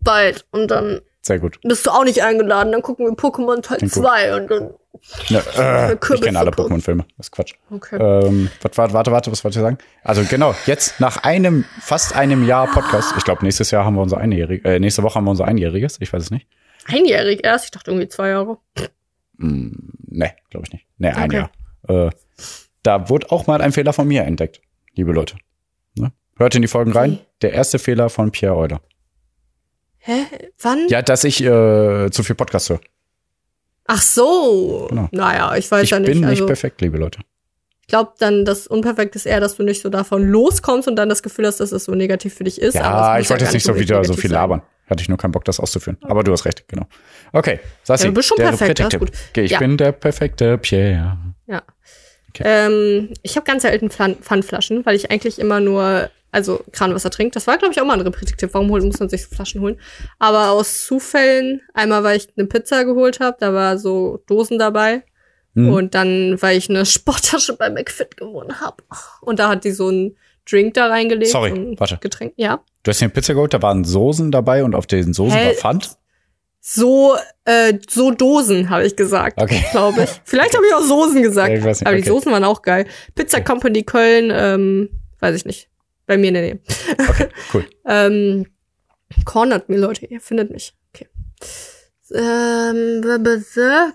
[0.00, 1.58] bald und dann Sehr gut.
[1.62, 2.72] bist du auch nicht eingeladen.
[2.72, 4.02] Dann gucken wir Pokémon Teil Klingt gut.
[4.02, 4.74] 2 und dann.
[5.30, 7.04] Ne, äh, ich kenne alle Pokémon-Filme.
[7.16, 7.54] Das ist Quatsch.
[7.70, 7.96] Okay.
[7.96, 9.78] Ähm, warte, warte, warte, was wollte ich sagen?
[10.02, 14.02] Also genau, jetzt nach einem, fast einem Jahr Podcast, ich glaube, nächstes Jahr haben wir
[14.02, 16.46] unser Einjähriges, äh, nächste Woche haben wir unser Einjähriges, ich weiß es nicht.
[16.86, 18.58] Einjährig erst, ich dachte irgendwie zwei Jahre.
[19.38, 20.86] Hm, nee, glaube ich nicht.
[20.98, 21.36] Nee, ein Okay.
[21.88, 22.06] Jahr.
[22.06, 22.10] Äh,
[22.82, 24.60] da wurde auch mal ein Fehler von mir entdeckt,
[24.94, 25.36] liebe Leute.
[25.96, 26.12] Ne?
[26.36, 27.12] Hört in die Folgen rein.
[27.12, 27.18] Wie?
[27.42, 28.80] Der erste Fehler von Pierre Euler.
[29.98, 30.22] Hä?
[30.62, 30.88] Wann?
[30.88, 32.80] Ja, dass ich äh, zu viel Podcast höre.
[33.86, 34.86] Ach so.
[34.90, 35.08] Genau.
[35.12, 36.08] Naja, ich weiß Ich ja nicht.
[36.10, 37.20] bin nicht also, perfekt, liebe Leute.
[37.82, 41.08] ich glaube dann, das Unperfekt ist eher, dass du nicht so davon loskommst und dann
[41.08, 42.74] das Gefühl hast, dass es so negativ für dich ist.
[42.74, 44.62] Ja, ich wollte gar jetzt nicht so wieder so viel sein.
[44.90, 45.98] Hatte ich nur keinen Bock, das auszuführen.
[46.02, 46.86] Aber du hast recht, genau.
[47.32, 49.00] Okay, Sassi, Ja, du bist schon der perfekt, Repretik-Tipp.
[49.00, 49.10] gut.
[49.30, 49.58] Okay, ich Ja.
[49.58, 51.18] bin der perfekte Pierre.
[51.46, 51.62] Ja.
[52.30, 52.42] Okay.
[52.46, 57.32] Ähm, ich habe ganz selten Pfan- Pfandflaschen, weil ich eigentlich immer nur, also Kranwasser trinke.
[57.34, 58.50] Das war, glaube ich, auch mal ein Repretik-Tipp.
[58.52, 59.78] Warum holt, muss man sich Flaschen holen?
[60.18, 65.02] Aber aus Zufällen, einmal, weil ich eine Pizza geholt habe, da war so Dosen dabei.
[65.54, 65.70] Hm.
[65.72, 68.82] Und dann, weil ich eine Sporttasche bei McFit gewonnen habe.
[69.22, 70.16] Und da hat die so einen
[70.50, 71.30] Drink da reingelegt.
[71.30, 71.98] Sorry, warte.
[72.00, 72.60] Getränk, ja.
[72.82, 75.46] Du hast dir eine Pizza geholt, da waren Soßen dabei und auf den Soßen Hä?
[75.46, 75.96] war Pfand.
[76.60, 79.64] So, äh, so Dosen, habe ich gesagt, Okay.
[79.70, 80.10] glaube ich.
[80.24, 81.50] Vielleicht habe ich auch Soßen gesagt.
[81.50, 82.10] Ja, nicht, aber die okay.
[82.10, 82.86] Soßen waren auch geil.
[83.14, 85.68] Pizza Company Köln, ähm, weiß ich nicht.
[86.06, 86.58] Bei mir in der Nähe.
[87.08, 87.64] Okay, cool.
[87.86, 88.46] Ähm,
[89.24, 90.74] cornert mir, Leute, ihr findet mich.
[90.94, 91.06] Okay.
[92.14, 93.02] Ähm,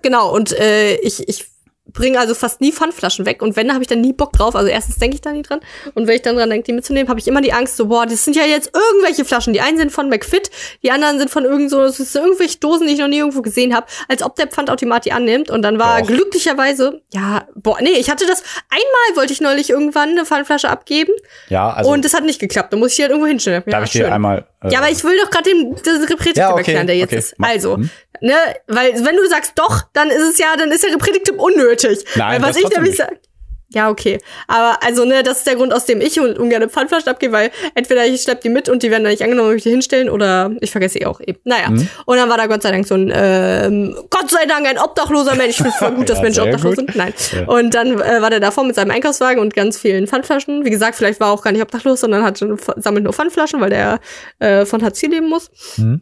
[0.01, 1.52] genau, und äh, ich, ich
[1.93, 3.41] bringe also fast nie Pfandflaschen weg.
[3.41, 4.55] Und wenn, habe ich dann nie Bock drauf.
[4.55, 5.59] Also erstens denke ich da nie dran.
[5.93, 8.05] Und wenn ich dann dran denke, die mitzunehmen, habe ich immer die Angst, so, boah,
[8.05, 9.53] das sind ja jetzt irgendwelche Flaschen.
[9.53, 10.49] Die einen sind von McFit,
[10.81, 13.41] die anderen sind von irgend so, das sind irgendwelche Dosen, die ich noch nie irgendwo
[13.41, 13.85] gesehen habe.
[14.07, 15.49] Als ob der Pfandautomat die annimmt.
[15.51, 16.07] Und dann war Doch.
[16.07, 21.13] glücklicherweise, ja, boah, nee, ich hatte das, einmal wollte ich neulich irgendwann eine Pfandflasche abgeben.
[21.49, 22.73] Ja, also und das hat nicht geklappt.
[22.73, 23.63] Da muss ich die halt irgendwo hinstellen.
[23.67, 24.45] darf Ja, ich dir einmal.
[24.63, 27.09] äh, Ja, aber ich will doch gerade den das Reprädiktipp Ja, okay, erklären, der jetzt
[27.11, 27.19] okay.
[27.19, 27.35] ist.
[27.39, 27.89] Also, Hm.
[28.21, 28.33] ne,
[28.67, 31.82] weil wenn du sagst doch, dann ist es ja, dann ist der Reprädiktipp unnötig.
[32.15, 32.97] Nein, weil das was ich nämlich nicht.
[32.97, 33.19] sag.
[33.75, 34.19] Ja, okay.
[34.47, 37.49] Aber also, ne, das ist der Grund, aus dem ich un- ungern Pfandflaschen abgebe, weil
[37.73, 40.11] entweder ich schlepp die mit und die werden dann nicht angenommen, wenn ich die hinstellen,
[40.11, 41.39] oder ich vergesse sie auch eben.
[41.43, 41.71] Naja.
[41.71, 41.87] Mhm.
[42.05, 45.33] Und dann war da Gott sei Dank so ein, ähm, Gott sei Dank ein obdachloser
[45.33, 45.51] Mensch.
[45.51, 46.85] Ich finde voll gut, dass Ja, Menschen obdachlos gut.
[46.85, 46.95] sind.
[46.95, 47.13] Nein.
[47.31, 47.47] Ja.
[47.47, 50.65] Und dann äh, war der davor mit seinem Einkaufswagen und ganz vielen Pfandflaschen.
[50.65, 53.59] Wie gesagt, vielleicht war er auch gar nicht obdachlos, sondern hat schon, sammelt nur Pfandflaschen,
[53.59, 53.99] weil der
[54.37, 55.49] äh, von Hartz IV leben muss.
[55.77, 56.01] Mhm.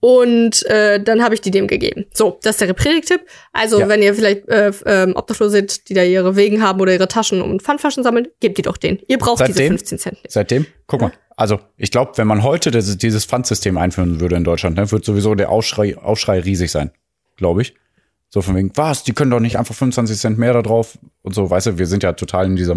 [0.00, 2.04] Und äh, dann habe ich die dem gegeben.
[2.12, 3.22] So, das ist der Reprädik-Tipp.
[3.52, 3.88] Also, Ja.
[3.88, 7.40] wenn ihr vielleicht äh, ähm, Obdachlose seid, die da ihre Wegen haben oder ihre Taschen
[7.40, 8.98] und Pfandflaschen sammeln, gebt die doch denen.
[9.08, 9.68] Ihr braucht diese Seitdem?
[9.78, 10.32] 15 Cent nicht.
[10.32, 14.44] Seitdem, guck mal, also ich glaube, wenn man heute das, dieses Pfandsystem einführen würde in
[14.44, 16.90] Deutschland, ne, wird sowieso der Aufschrei, Aufschrei riesig sein,
[17.36, 17.74] glaube ich.
[18.28, 21.34] So von wegen, was, die können doch nicht einfach 25 Cent mehr da drauf und
[21.34, 22.74] so, weißt du, wir sind ja total in dieser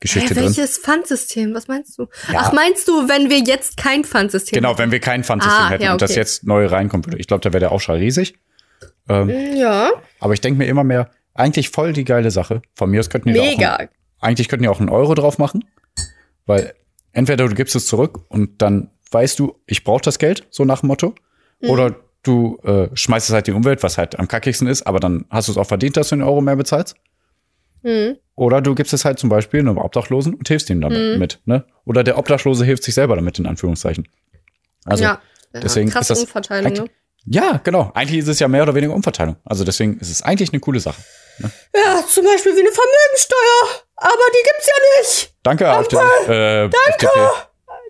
[0.00, 0.44] Moralapostel-Geschichte Hä, drin.
[0.56, 1.54] welches Pfandsystem?
[1.54, 2.02] Was meinst du?
[2.32, 2.38] Ja.
[2.38, 5.82] Ach, meinst du, wenn wir jetzt kein Pfandsystem Genau, wenn wir kein Pfandsystem Ah, hätten
[5.84, 6.20] ja, und das okay.
[6.20, 7.18] jetzt neu reinkommen würde.
[7.18, 8.34] Ich glaube, da wäre der Aufschrei riesig.
[9.08, 9.56] hätten?
[9.56, 9.90] Ja,
[10.20, 12.62] Aber ich denke mir immer mehr, eigentlich voll die geile Sache.
[12.74, 13.76] Von mir aus könnten die auch mega.
[13.76, 13.88] ein,
[14.20, 15.64] eigentlich könnten die auch einen Euro drauf machen.
[16.46, 16.74] Weil
[17.12, 20.80] entweder du gibst es zurück und dann weißt du, ich brauche das Geld, so nach
[20.80, 21.14] dem Motto.
[21.60, 21.70] Mhm.
[21.70, 25.00] Oder du äh, schmeißt es halt in die Umwelt, was halt am kackigsten ist, aber
[25.00, 26.94] dann hast du es auch verdient, dass du einen Euro mehr bezahlst.
[27.82, 28.16] Mhm.
[28.34, 31.18] Oder du gibst es halt zum Beispiel einem Obdachlosen und hilfst ihm damit Mhm.
[31.18, 31.40] mit.
[31.44, 31.64] Ne?
[31.84, 34.08] Oder der Obdachlose hilft sich selber damit, in Anführungszeichen.
[34.86, 35.20] Also, ja.
[35.52, 36.84] deswegen ja, krasse ist das Umverteilung, ne?
[37.26, 37.90] ja, genau.
[37.94, 39.36] Eigentlich ist es ja mehr oder weniger Umverteilung.
[39.44, 41.02] Also deswegen ist es eigentlich eine coole Sache.
[41.38, 43.82] Ja, zum Beispiel wie eine Vermögensteuer.
[43.96, 45.34] Aber die gibt's ja nicht.
[45.42, 45.96] Danke, AfD.
[46.28, 47.08] Äh, FDP.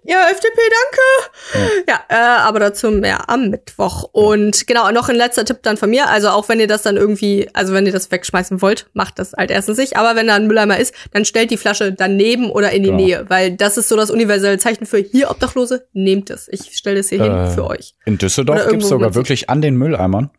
[0.05, 0.59] Ja, FDP,
[1.53, 1.85] danke.
[1.89, 4.05] Ja, äh, aber dazu mehr am Mittwoch.
[4.13, 6.09] Und genau, noch ein letzter Tipp dann von mir.
[6.09, 9.33] Also auch wenn ihr das dann irgendwie, also wenn ihr das wegschmeißen wollt, macht das
[9.35, 9.97] halt erstens nicht.
[9.97, 13.03] Aber wenn da ein Mülleimer ist, dann stellt die Flasche daneben oder in die Genau.
[13.03, 13.25] Nähe.
[13.29, 16.49] Weil das ist so das universelle Zeichen für hier Obdachlose, nehmt es.
[16.51, 17.93] Ich stelle es hier hin Äh, für euch.
[18.07, 20.31] In Düsseldorf gibt's sogar wirklich an den Mülleimern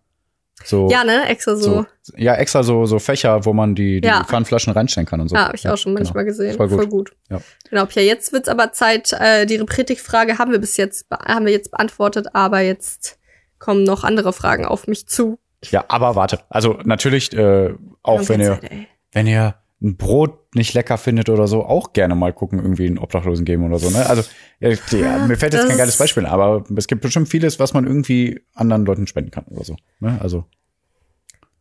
[0.66, 1.26] so, Ja, ne?
[1.28, 1.86] Extra so.
[2.02, 4.24] so ja extra so so Fächer, wo man die, die Ja.
[4.24, 5.36] Pfandflaschen reinstellen kann und so.
[5.36, 6.04] Ja, habe ich auch schon genau.
[6.06, 6.56] manchmal gesehen.
[6.58, 7.10] Voll Voll gut.
[7.10, 7.12] gut.
[7.30, 7.42] Ja.
[7.70, 11.46] Genau, Pia, jetzt wird's aber Zeit, äh, die Reprätik-Frage haben wir bis jetzt, be- haben
[11.46, 13.18] wir jetzt beantwortet, aber jetzt
[13.60, 15.38] kommen noch andere Fragen auf mich zu.
[15.70, 16.40] Ja, aber warte.
[16.50, 18.88] Also natürlich äh, auch wenn ihr Zeit, ey.
[19.12, 23.00] wenn ihr ein Brot nicht lecker findet oder so, auch gerne mal gucken, irgendwie einen
[23.00, 23.90] Obdachlosen geben oder so.
[23.90, 24.06] Ne?
[24.08, 24.24] Also
[24.60, 27.74] ja, ja, mir fällt jetzt Das- kein geiles Beispiel, aber es gibt bestimmt vieles, was
[27.74, 29.76] man irgendwie anderen Leuten spenden kann oder so.
[30.00, 30.20] Ne?
[30.22, 30.46] Also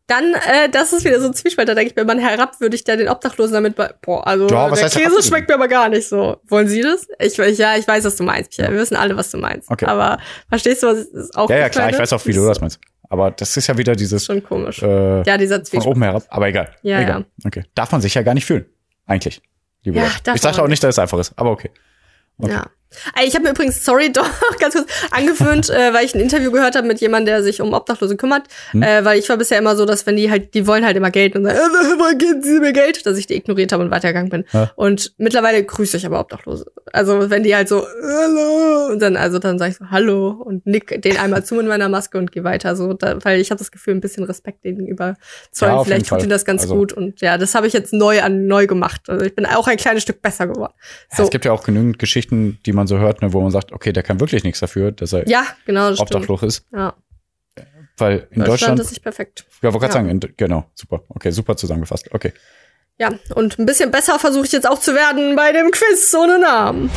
[0.07, 2.97] Dann, äh, das ist wieder so ein Zwiespalt, da denke ich mir, man herabwürdigt ja
[2.97, 6.07] den Obdachlosen damit, bei, boah, also Ja, was der Käse schmeckt mir aber gar nicht
[6.09, 6.35] so.
[6.47, 7.07] Wollen Sie das?
[7.17, 8.69] Ich, ich ja, ich weiß, was du meinst, Pia.
[8.69, 9.71] Wir wissen alle, was du meinst.
[9.71, 9.85] Okay.
[9.85, 10.17] Aber
[10.49, 12.79] verstehst du, was ich auch ja, ja klar, ich weiß auch, wie du das meinst.
[13.11, 14.81] Aber das ist ja wieder dieses Schon komisch.
[14.81, 15.85] äh, ja, dieser von Zwiespalt.
[15.85, 16.23] oben herab.
[16.29, 16.69] Aber egal.
[16.81, 17.25] Ja, egal.
[17.45, 17.65] Okay.
[17.75, 18.65] Darf man sich ja gar nicht fühlen.
[19.05, 19.41] Eigentlich.
[19.83, 20.31] Liebe Ja, Leute.
[20.35, 21.71] Ich sage man auch nicht, dass es einfach ist, aber okay.
[22.37, 22.53] Okay.
[22.53, 22.67] Ja.
[23.25, 24.27] Ich habe mir übrigens, sorry, doch
[24.59, 27.73] ganz kurz angewöhnt, äh, weil ich ein Interview gehört habe mit jemandem, der sich um
[27.73, 28.43] Obdachlose kümmert.
[28.71, 28.83] Hm.
[28.83, 31.11] Äh, weil ich war bisher immer so, dass wenn die halt, die wollen halt immer
[31.11, 33.91] Geld und sagen, äh, wann geben Sie mir Geld, dass ich die ignoriert habe und
[33.91, 34.45] weitergegangen bin.
[34.51, 34.71] Ja.
[34.75, 36.65] Und mittlerweile grüße ich aber Obdachlose.
[36.93, 40.65] Also wenn die halt so, hallo, und dann, also dann sage ich so, hallo und
[40.65, 42.75] nick den einmal zu mit meiner Maske und gehe weiter.
[42.75, 45.15] So, da, weil ich habe das Gefühl, ein bisschen Respekt denen gegenüber
[45.51, 45.73] zollen.
[45.75, 46.93] Ja, Vielleicht tut ihnen das ganz Also- gut.
[46.93, 49.01] Und ja, das habe ich jetzt neu an neu gemacht.
[49.07, 50.73] Also ich bin auch ein kleines Stück besser geworden.
[51.11, 51.23] Ja, So.
[51.23, 53.91] Es gibt ja auch genügend Geschichten, die man so hört, ne, wo man sagt, okay,
[53.93, 56.65] der kann wirklich nichts dafür, dass er Ja, genau, obdachlos ist.
[56.73, 56.95] Ja,
[57.97, 59.45] Weil in Deutschland, Deutschland, ist nicht perfekt.
[59.61, 59.93] ja, wollte gerade ja.
[59.93, 61.03] sagen, in, genau, super.
[61.09, 62.13] Okay, super zusammengefasst.
[62.13, 62.33] Okay.
[62.97, 66.39] Ja, und ein bisschen besser versuche ich jetzt auch zu werden bei dem Quiz ohne
[66.39, 66.91] Namen.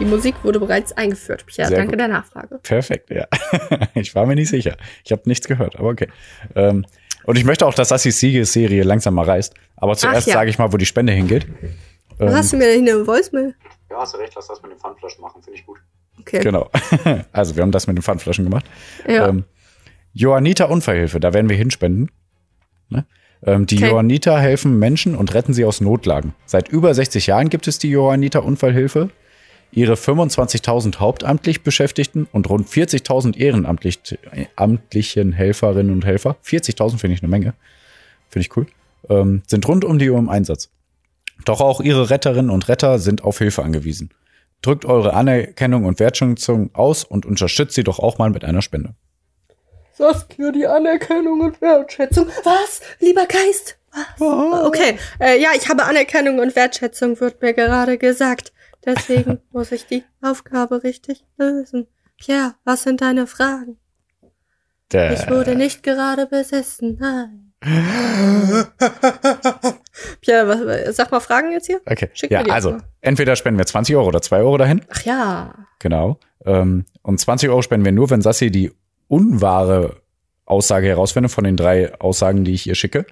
[0.00, 1.44] Die Musik wurde bereits eingeführt.
[1.44, 2.00] Pierre, Sehr danke gut.
[2.00, 2.58] der Nachfrage.
[2.62, 3.26] Perfekt, ja.
[3.94, 4.78] ich war mir nicht sicher.
[5.04, 6.08] Ich habe nichts gehört, aber okay.
[6.56, 6.86] Ähm,
[7.24, 9.54] und ich möchte auch, dass Sassi Siege-Serie langsam mal reißt.
[9.76, 10.34] Aber zuerst ja.
[10.34, 11.46] sage ich mal, wo die Spende hingeht.
[12.18, 13.54] Was Ähm, hast du mir denn in der Voicemail?
[13.90, 15.78] Ja, hast du recht, lass das mit den Pfandflaschen machen, finde ich gut.
[16.20, 16.40] Okay.
[16.40, 16.70] Genau.
[17.32, 18.66] also, wir haben das mit den Pfandflaschen gemacht.
[19.08, 19.28] Ja.
[19.28, 19.44] Ähm,
[20.12, 22.10] Johanniter Unfallhilfe, da werden wir hinspenden.
[22.88, 23.06] Ne?
[23.42, 23.88] Ähm, die Okay.
[23.88, 26.34] Johanniter helfen Menschen und retten sie aus Notlagen.
[26.46, 29.10] Seit über 60 Jahren gibt es die Johanniter Unfallhilfe.
[29.72, 34.00] Ihre 25.000 hauptamtlich Beschäftigten und rund 40.000 ehrenamtlich
[34.32, 37.54] äh, amtlichen Helferinnen und Helfer, 40.000 finde ich eine Menge,
[38.28, 38.66] finde ich cool,
[39.08, 40.70] ähm, sind rund um die Uhr im Einsatz.
[41.44, 44.10] Doch auch ihre Retterinnen und Retter sind auf Hilfe angewiesen.
[44.62, 48.94] Drückt eure Anerkennung und Wertschätzung aus und unterstützt sie doch auch mal mit einer Spende.
[49.96, 52.26] Saskia, die Anerkennung und Wertschätzung.
[52.44, 52.80] Was?
[52.98, 53.76] Lieber Geist?
[54.18, 54.66] Was?
[54.66, 58.52] Okay, äh, ja, ich habe Anerkennung und Wertschätzung, wird mir gerade gesagt.
[58.84, 61.86] Deswegen muss ich die Aufgabe richtig lösen.
[62.16, 63.78] Pierre, was sind deine Fragen?
[64.92, 67.52] Der, Ich wurde nicht gerade besessen, nein.
[70.20, 71.80] Pierre, was, sag mal Fragen jetzt hier?
[71.86, 72.08] okay.
[72.14, 72.88] Schick ja, also, erstmal.
[73.02, 74.80] entweder spenden wir 20 Euro oder 2 Euro dahin.
[74.88, 75.54] Ach ja.
[75.78, 76.18] Genau.
[76.44, 78.72] Ähm, und 20 Euro spenden wir nur, wenn Sassi die
[79.08, 79.96] unwahre
[80.46, 83.06] Aussage herausfindet von den drei Aussagen, die ich ihr schicke.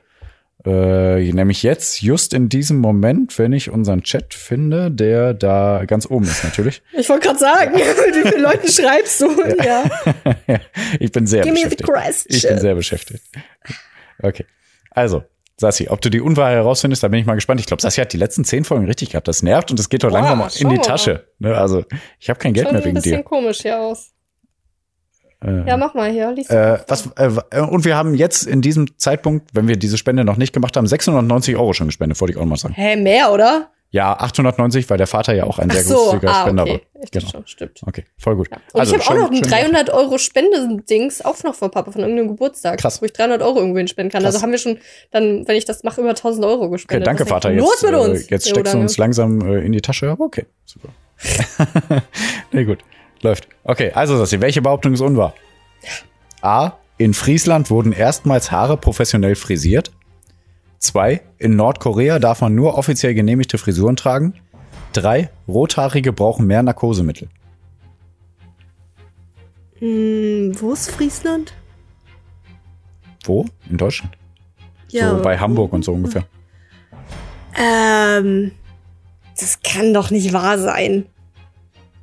[0.67, 6.07] Äh, nämlich jetzt, just in diesem Moment, wenn ich unseren Chat finde, der da ganz
[6.11, 6.83] oben ist natürlich.
[6.99, 7.83] Ich wollte gerade sagen, mit
[8.25, 9.29] wie vielen Leuten schreibst du?
[9.65, 9.85] Ja.
[10.99, 12.35] ich bin sehr Give me the beschäftigt.
[12.35, 13.23] Ich bin sehr beschäftigt.
[14.21, 14.45] Okay.
[14.91, 15.23] Also,
[15.57, 17.61] Sassi, ob du die Unwahrheit herausfindest, da bin ich mal gespannt.
[17.61, 19.29] Ich glaube, Sassi hat die letzten zehn Folgen richtig gehabt.
[19.29, 20.79] Das nervt und es geht doch langsam in schau die.
[20.79, 21.29] Tasche.
[21.39, 21.57] Ne?
[21.57, 21.85] Also,
[22.19, 23.23] ich habe kein Geld Schon mehr ein wegen bisschen dir.
[23.23, 24.11] komisch hier aus.
[25.45, 26.33] Äh, Ja, mach mal hier.
[26.33, 30.25] Lies Äh, was, äh, und wir haben jetzt in diesem Zeitpunkt, wenn wir diese Spende
[30.25, 32.75] noch nicht gemacht haben, 690 Euro schon gespendet, wollte ich auch mal sagen.
[32.75, 33.71] Hä, mehr, oder?
[33.91, 36.73] Ja, 890, weil der Vater ja auch ein sehr so, günstiger ah, Spender okay.
[36.93, 37.03] war.
[37.03, 37.27] Ich Genau.
[37.31, 37.81] schon, stimmt.
[37.87, 38.49] Okay, voll gut.
[38.51, 41.91] Und Also, ich habe auch noch ein schön 300 Euro Spendendings auch noch von Papa
[41.93, 43.01] von irgendeinem Geburtstag, Krass.
[43.01, 44.23] wo ich 300 Euro irgendwo spenden kann.
[44.23, 44.35] Krass.
[44.35, 44.77] Also haben wir schon
[45.11, 47.07] dann, wenn ich das mache, über 1000 Euro Okay, gespendet.
[47.07, 47.51] danke, Was ist Vater.
[47.53, 48.09] Jetzt, Los mit uns.
[48.09, 48.79] Äh, jetzt steckst du danke.
[48.81, 50.11] uns langsam äh, in die Tasche.
[50.11, 50.89] Aber okay, super.
[52.53, 52.81] nee, gut.
[53.23, 53.49] Läuft.
[53.65, 55.35] Okay, also Sassi, welche Behauptung ist unwahr?
[56.41, 56.73] A.
[56.99, 59.93] In Friesland wurden erstmals Haare professionell frisiert.
[60.79, 61.21] 2.
[61.39, 64.35] In Nordkorea darf man nur offiziell genehmigte Frisuren tragen.
[64.93, 65.31] 3.
[65.47, 67.29] Rothaarige brauchen mehr Narkosemittel.
[69.79, 71.53] Hm, wo ist Friesland?
[73.25, 73.47] Wo?
[73.69, 74.17] In Deutschland.
[74.89, 76.25] So bei Hamburg und so ungefähr.
[77.57, 78.53] Ähm,
[79.39, 81.07] das kann doch nicht wahr sein.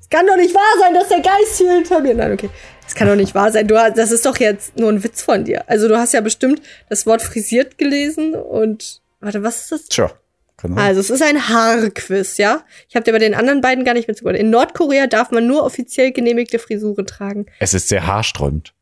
[0.05, 2.13] Es kann doch nicht wahr sein, dass der Geist hier hinter mir.
[2.13, 2.51] Nein, okay.
[2.83, 3.67] Das kann doch nicht wahr sein.
[3.67, 5.67] Du hast, das ist doch jetzt nur ein Witz von dir.
[5.67, 9.85] Also du hast ja bestimmt das Wort frisiert gelesen und warte, was ist das?
[9.85, 10.11] Tja.
[10.57, 10.83] Kann sein.
[10.83, 12.63] Also es ist ein Haarquiz, ja?
[12.87, 14.37] Ich habe dir bei den anderen beiden gar nicht mitgehört.
[14.37, 17.47] In Nordkorea darf man nur offiziell genehmigte Frisuren tragen.
[17.59, 18.75] Es ist sehr haarsträubend.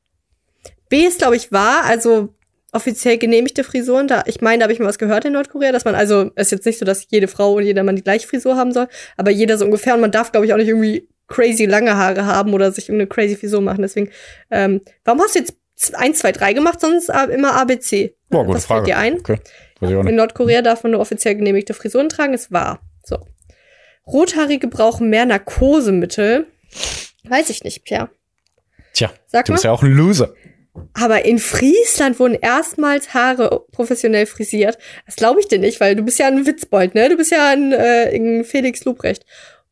[0.89, 1.85] B ist, glaube ich, wahr.
[1.85, 2.35] Also
[2.73, 4.09] offiziell genehmigte Frisuren.
[4.09, 6.47] Da, ich meine, da habe ich mal was gehört in Nordkorea, dass man, also es
[6.47, 8.89] ist jetzt nicht so, dass jede Frau und jeder Mann die gleiche Frisur haben soll,
[9.15, 9.95] aber jeder so ungefähr.
[9.95, 13.07] Und man darf, glaube ich, auch nicht irgendwie crazy lange Haare haben oder sich irgendeine
[13.07, 13.81] crazy Frisur machen.
[13.81, 14.09] Deswegen,
[14.51, 15.55] ähm, warum hast du jetzt
[15.93, 18.15] 1, 2, 3 gemacht, sonst immer ABC?
[18.29, 18.85] Boah, gute das Frage.
[18.85, 19.19] fällt dir ein?
[19.19, 19.39] Okay.
[19.81, 20.15] In.
[20.15, 22.79] Nordkorea darf man nur offiziell genehmigte Frisuren tragen, ist wahr.
[23.03, 23.17] So.
[24.07, 26.47] Rothaarige brauchen mehr Narkosemittel.
[27.25, 28.09] Weiß ich nicht, Pierre.
[28.93, 29.55] Tja, Sag du mal.
[29.55, 30.33] bist ja auch ein Loser.
[30.93, 34.77] Aber in Friesland wurden erstmals Haare professionell frisiert.
[35.05, 37.09] Das glaube ich dir nicht, weil du bist ja ein Witzbold, ne?
[37.09, 39.25] Du bist ja ein, äh, ein Felix Lobrecht.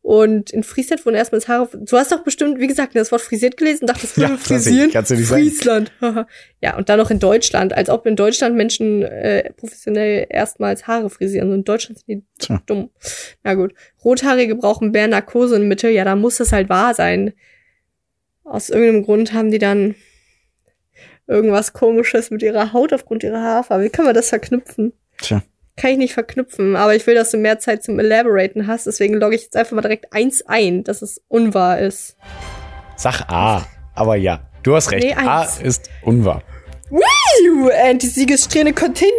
[0.04, 1.70] Und in Friesland wurden erstmals Haare.
[1.74, 4.90] Du hast doch bestimmt, wie gesagt, das Wort frisiert gelesen, dachtest Ja, das frisieren?
[4.92, 5.28] kannst du nicht.
[5.28, 5.92] Friesland.
[6.62, 11.12] ja, und dann noch in Deutschland, als ob in Deutschland Menschen äh, professionell erstmals Haare
[11.12, 11.50] frisieren.
[11.50, 12.62] Und in Deutschland sind die Tja.
[12.66, 12.90] dumm.
[13.44, 13.76] Na gut.
[14.04, 15.92] Rothaarige brauchen mehr Narkosemittel.
[15.92, 17.34] Ja, da muss das halt wahr sein.
[18.44, 19.94] Aus irgendeinem Grund haben die dann
[21.28, 23.84] irgendwas komisches mit ihrer Haut aufgrund ihrer Haarfarbe.
[23.84, 24.94] Wie kann man das verknüpfen?
[25.20, 25.44] Tja.
[25.78, 29.16] Kann ich nicht verknüpfen, aber ich will, dass du mehr Zeit zum Elaboraten hast, deswegen
[29.16, 32.18] logge ich jetzt einfach mal direkt eins ein, dass es unwahr ist.
[32.98, 33.66] Sag A.
[33.96, 35.04] Aber ja, du hast recht.
[35.04, 36.44] Nee, A ist unwahr.
[36.92, 37.70] Woo!
[37.70, 39.12] And die Siegessträhne continues.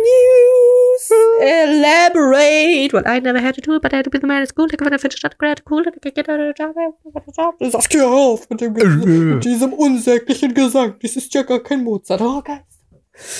[1.40, 2.92] Elaborate.
[2.92, 4.48] Well, I never had to do it, but I had to be the man at
[4.48, 4.66] school.
[4.70, 7.72] Like, when I finished that grad cool, I could get out of the job.
[7.72, 10.96] Saft hier auf mit, dem, mit diesem unsäglichen Gesang.
[11.00, 12.20] Das ist ja gar kein Mozart.
[12.20, 12.60] Oh, geil.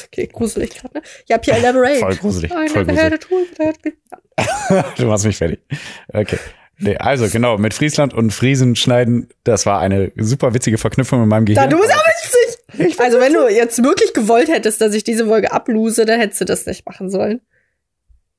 [0.07, 1.03] Okay, gruselig gerade, ne?
[1.27, 1.99] Ja, Pierre, elaborate.
[1.99, 2.51] Voll gruselig.
[2.53, 3.21] I Voll gruselig.
[4.97, 5.61] Du machst mich fertig.
[6.13, 6.39] Okay.
[6.79, 11.29] Nee, also genau, mit Friesland und Friesen schneiden, das war eine super witzige Verknüpfung in
[11.29, 11.71] meinem Da, Gehirn.
[11.71, 12.05] du bist auch
[12.75, 12.99] witzig.
[13.01, 16.45] Also, wenn du jetzt wirklich gewollt hättest, dass ich diese Folge ablose, dann hättest du
[16.47, 17.41] das nicht machen sollen.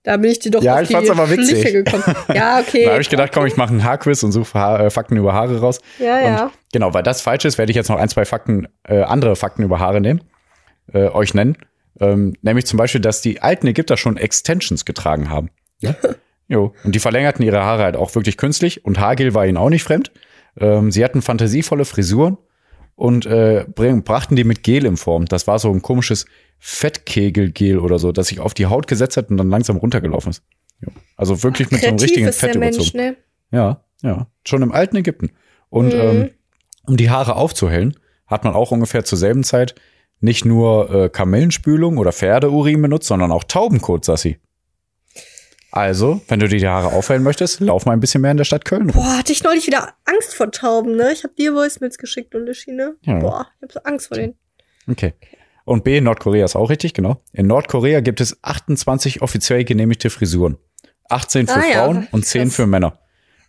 [0.02, 1.62] Da bin ich dir doch Ja, auf ich die fand's aber witzig.
[1.62, 2.04] Schliche gekommen.
[2.34, 2.84] Ja, okay.
[2.86, 5.32] da habe ich gedacht, komm, ich mache einen Haarquiz und suche Haar, äh, Fakten über
[5.34, 5.80] Haare raus.
[6.00, 6.44] Ja, ja.
[6.46, 9.38] Und genau, weil das falsch ist, werde ich jetzt noch ein, zwei Fakten, äh, andere
[9.38, 10.22] Fakten über Haare nehmen,
[10.92, 11.58] äh, euch nennen.
[12.00, 15.50] Ähm, nämlich zum Beispiel, dass die alten Ägypter schon Extensions getragen haben.
[15.80, 15.96] Ja?
[16.48, 16.74] jo.
[16.84, 19.84] Und die verlängerten ihre Haare halt auch wirklich künstlich und Haargel war ihnen auch nicht
[19.84, 20.12] fremd.
[20.58, 22.38] Ähm, sie hatten fantasievolle Frisuren
[22.96, 25.26] und äh, bring, brachten die mit Gel in Form.
[25.26, 26.26] Das war so ein komisches
[26.60, 30.44] Fettkegelgel oder so, das sich auf die Haut gesetzt hat und dann langsam runtergelaufen ist.
[30.82, 30.90] Jo.
[31.16, 32.90] Also wirklich mit so einem richtigen Fett überzogen.
[32.94, 33.16] Mensch, ne?
[33.52, 34.28] Ja, ja.
[34.46, 35.32] Schon im alten Ägypten.
[35.70, 36.00] Und Mhm.
[36.00, 36.30] ähm,
[36.86, 37.96] um die Haare aufzuhellen,
[38.28, 39.76] hat man auch ungefähr zur selben Zeit
[40.20, 44.40] nicht nur äh, Kamellenspülung oder Pferdeurin benutzt, sondern auch Taubenkot, Sassi.
[45.72, 48.44] Also, wenn du dir die Haare aufhellen möchtest, lauf mal ein bisschen mehr in der
[48.44, 49.02] Stadt Köln rum.
[49.04, 51.12] Boah, hatte ich neulich wieder Angst vor Tauben, ne?
[51.12, 52.96] Ich habe dir Voicemails geschickt und Schiene.
[53.02, 53.18] Ja.
[53.20, 54.36] Boah, ich habe so Angst vor denen.
[54.88, 55.14] Okay.
[55.66, 57.24] Und B, Nordkorea ist auch richtig, genau.
[57.32, 60.58] In Nordkorea gibt es 28 offiziell genehmigte Frisuren.
[61.10, 62.56] 18 für Ah ja, Frauen und 10 krass.
[62.56, 63.00] für Männer.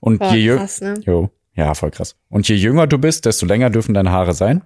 [0.01, 0.95] Und Boah, je jünger, krass, ne?
[1.03, 2.17] jo, ja, voll krass.
[2.31, 4.63] Und je jünger du bist, desto länger dürfen deine Haare sein.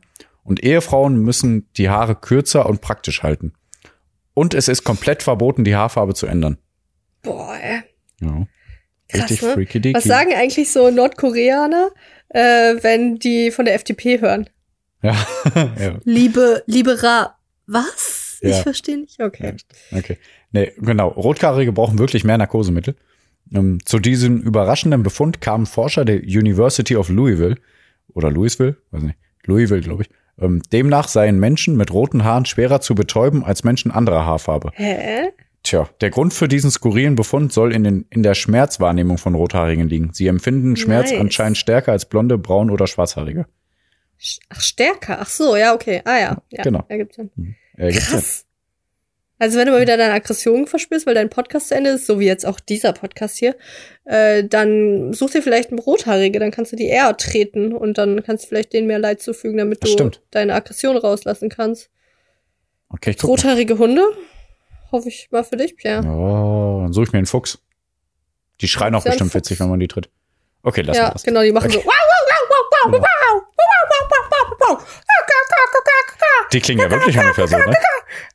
[0.49, 3.53] Und Ehefrauen müssen die Haare kürzer und praktisch halten.
[4.33, 6.57] Und es ist komplett verboten, die Haarfarbe zu ändern.
[7.21, 7.83] Boah, ey.
[8.23, 8.47] Ja.
[9.09, 9.53] Krass, Richtig ne?
[9.53, 9.97] freaky deaky.
[9.97, 11.91] Was sagen eigentlich so Nordkoreaner,
[12.31, 14.49] äh, wenn die von der FDP hören?
[15.03, 15.15] Ja.
[15.55, 15.99] ja.
[16.05, 17.37] Liebe, libera,
[17.67, 18.39] was?
[18.41, 18.49] Ja.
[18.49, 19.21] Ich verstehe nicht.
[19.21, 19.55] Okay.
[19.93, 20.17] Okay.
[20.53, 21.09] Nee, genau.
[21.09, 22.97] Rothaarige brauchen wirklich mehr Narkosemittel.
[23.53, 27.57] Ähm, zu diesem überraschenden Befund kamen Forscher der University of Louisville
[28.15, 30.11] oder Louisville, weiß nicht, Louisville, glaube ich.
[30.41, 34.71] Ähm, demnach seien Menschen mit roten Haaren schwerer zu betäuben als Menschen anderer Haarfarbe.
[34.75, 35.31] Hä?
[35.65, 39.89] Tja, der Grund für diesen skurrilen Befund soll in, den, in der Schmerzwahrnehmung von Rothaarigen
[39.89, 40.11] liegen.
[40.13, 41.21] Sie empfinden Schmerz Nice.
[41.21, 43.47] anscheinend stärker als blonde, braun oder schwarzhaarige.
[44.21, 45.19] Sch- Ach, stärker.
[45.21, 46.01] Ach so, ja, okay.
[46.05, 46.43] Ah ja.
[46.51, 46.85] ja Genau.
[46.89, 47.31] Ergibt Sinn.
[47.77, 48.48] Äh, gibt's Sinn.
[49.39, 52.19] Also wenn du mal wieder deine Aggression verspürst, weil dein Podcast zu Ende ist, so
[52.19, 53.55] wie jetzt auch dieser Podcast hier,
[54.05, 58.23] äh, dann such dir vielleicht einen Rothaarige, dann kannst du die eher treten und dann
[58.25, 61.89] kannst du vielleicht denen mehr Leid zufügen, damit du deine Aggression rauslassen kannst.
[62.89, 63.31] Okay, ich guck mal.
[63.33, 64.03] Rothaarige Hunde?
[64.91, 66.03] Hoffe ich mal für dich, Pierre.
[66.07, 67.59] Oh, dann suche ich mir einen Fuchs.
[68.61, 70.09] Die schreien auch bestimmt witzig, wenn man die tritt.
[70.63, 71.23] Okay, lass Ja, mal das.
[71.23, 71.79] genau, die machen so.
[71.79, 74.89] Wow, wow, wow, wow, wow, wow, wow, wow, wow, wow, wow, wow.
[76.53, 77.65] Die klingen ja wirklich ungefähr so, ne?
[77.65, 77.75] Ah, ja, ja, hi.
[77.75, 78.28] Ah, ja,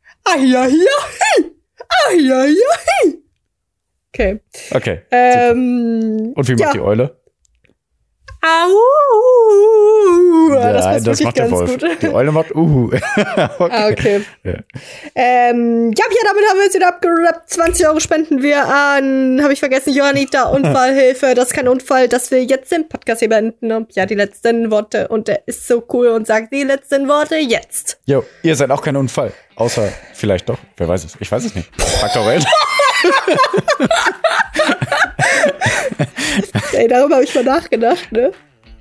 [2.15, 3.23] ja, hi.
[4.09, 4.39] Okay.
[4.71, 5.01] Okay.
[5.11, 6.71] Ähm, Und wie macht ja.
[6.73, 7.22] die Eule?
[8.45, 8.75] Au!
[10.53, 11.79] das Nein, passt das wirklich macht der Wolf.
[11.79, 12.01] gut.
[12.01, 12.91] Die Eule macht Uhu.
[13.15, 14.25] Ah, okay.
[14.43, 14.55] Ja.
[15.15, 17.49] Ähm, ja, ja, damit haben wir jetzt wieder abgerappt.
[17.49, 21.33] 20 Euro spenden wir an, habe ich vergessen, Johannita, Unfallhilfe.
[21.35, 23.71] Das ist kein Unfall, dass wir jetzt den Podcast hier beenden.
[23.71, 25.07] Und ja, die letzten Worte.
[25.07, 27.97] Und der ist so cool und sagt die letzten Worte jetzt.
[28.05, 29.31] Jo, ihr seid auch kein Unfall.
[29.55, 30.57] Außer vielleicht doch.
[30.75, 31.15] Wer weiß es?
[31.19, 31.69] Ich weiß es nicht.
[31.79, 32.41] Fragt Aurel.
[36.73, 38.31] Ey, darüber habe ich mal nachgedacht, ne?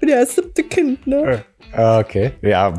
[0.00, 1.44] Bin ja das siebte Kind, ne?
[1.72, 2.32] Ah, okay.
[2.42, 2.74] Ja.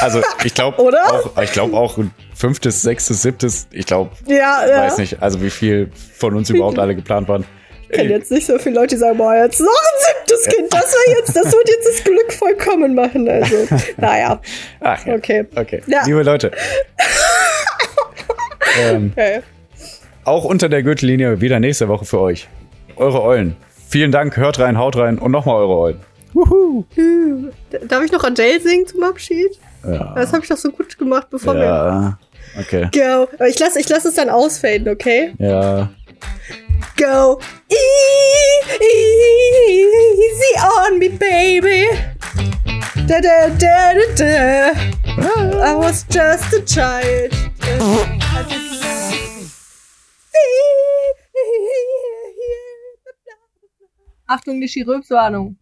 [0.00, 3.66] Also ich glaube auch, ich glaube auch ein fünftes, sechstes, siebtes.
[3.72, 4.82] Ich glaube, Ja, ja.
[4.84, 5.20] weiß nicht.
[5.22, 7.44] Also wie viel von uns überhaupt alle geplant waren.
[7.88, 10.72] Ich kenne jetzt nicht so viele Leute, die sagen, boah, jetzt noch ein siebtes Kind.
[10.72, 13.28] Das war jetzt, das wird jetzt das Glück vollkommen machen.
[13.28, 13.56] Also,
[13.98, 14.40] naja.
[14.80, 15.14] Ach ja.
[15.14, 15.44] Okay.
[15.54, 15.82] Okay.
[15.86, 16.02] Ja.
[16.06, 16.52] Liebe Leute.
[18.80, 19.40] ähm, Okay.
[20.24, 22.48] auch unter der Gürtellinie wieder nächste Woche für euch.
[22.96, 23.56] Eure Eulen.
[23.88, 26.00] Vielen Dank, hört rein, haut rein und nochmal eure Eulen.
[26.32, 26.84] Wuhu.
[27.88, 29.58] Darf ich noch Adele singen zum Abschied?
[29.84, 30.14] Ja.
[30.14, 31.64] Das habe ich doch so gut gemacht, bevor wir.
[31.64, 32.18] Ja.
[32.58, 32.88] Okay.
[32.92, 33.28] Go.
[33.34, 35.34] Aber ich lasse ich lass es dann ausfaden, okay?
[35.38, 35.90] Ja.
[36.98, 37.38] Go.
[37.68, 37.80] Easy
[40.88, 41.86] on me, baby.
[43.06, 44.72] Da, da, da, da, da.
[45.64, 47.32] I was just a child.
[54.32, 55.58] Achtung, eine Chirurgwarnung.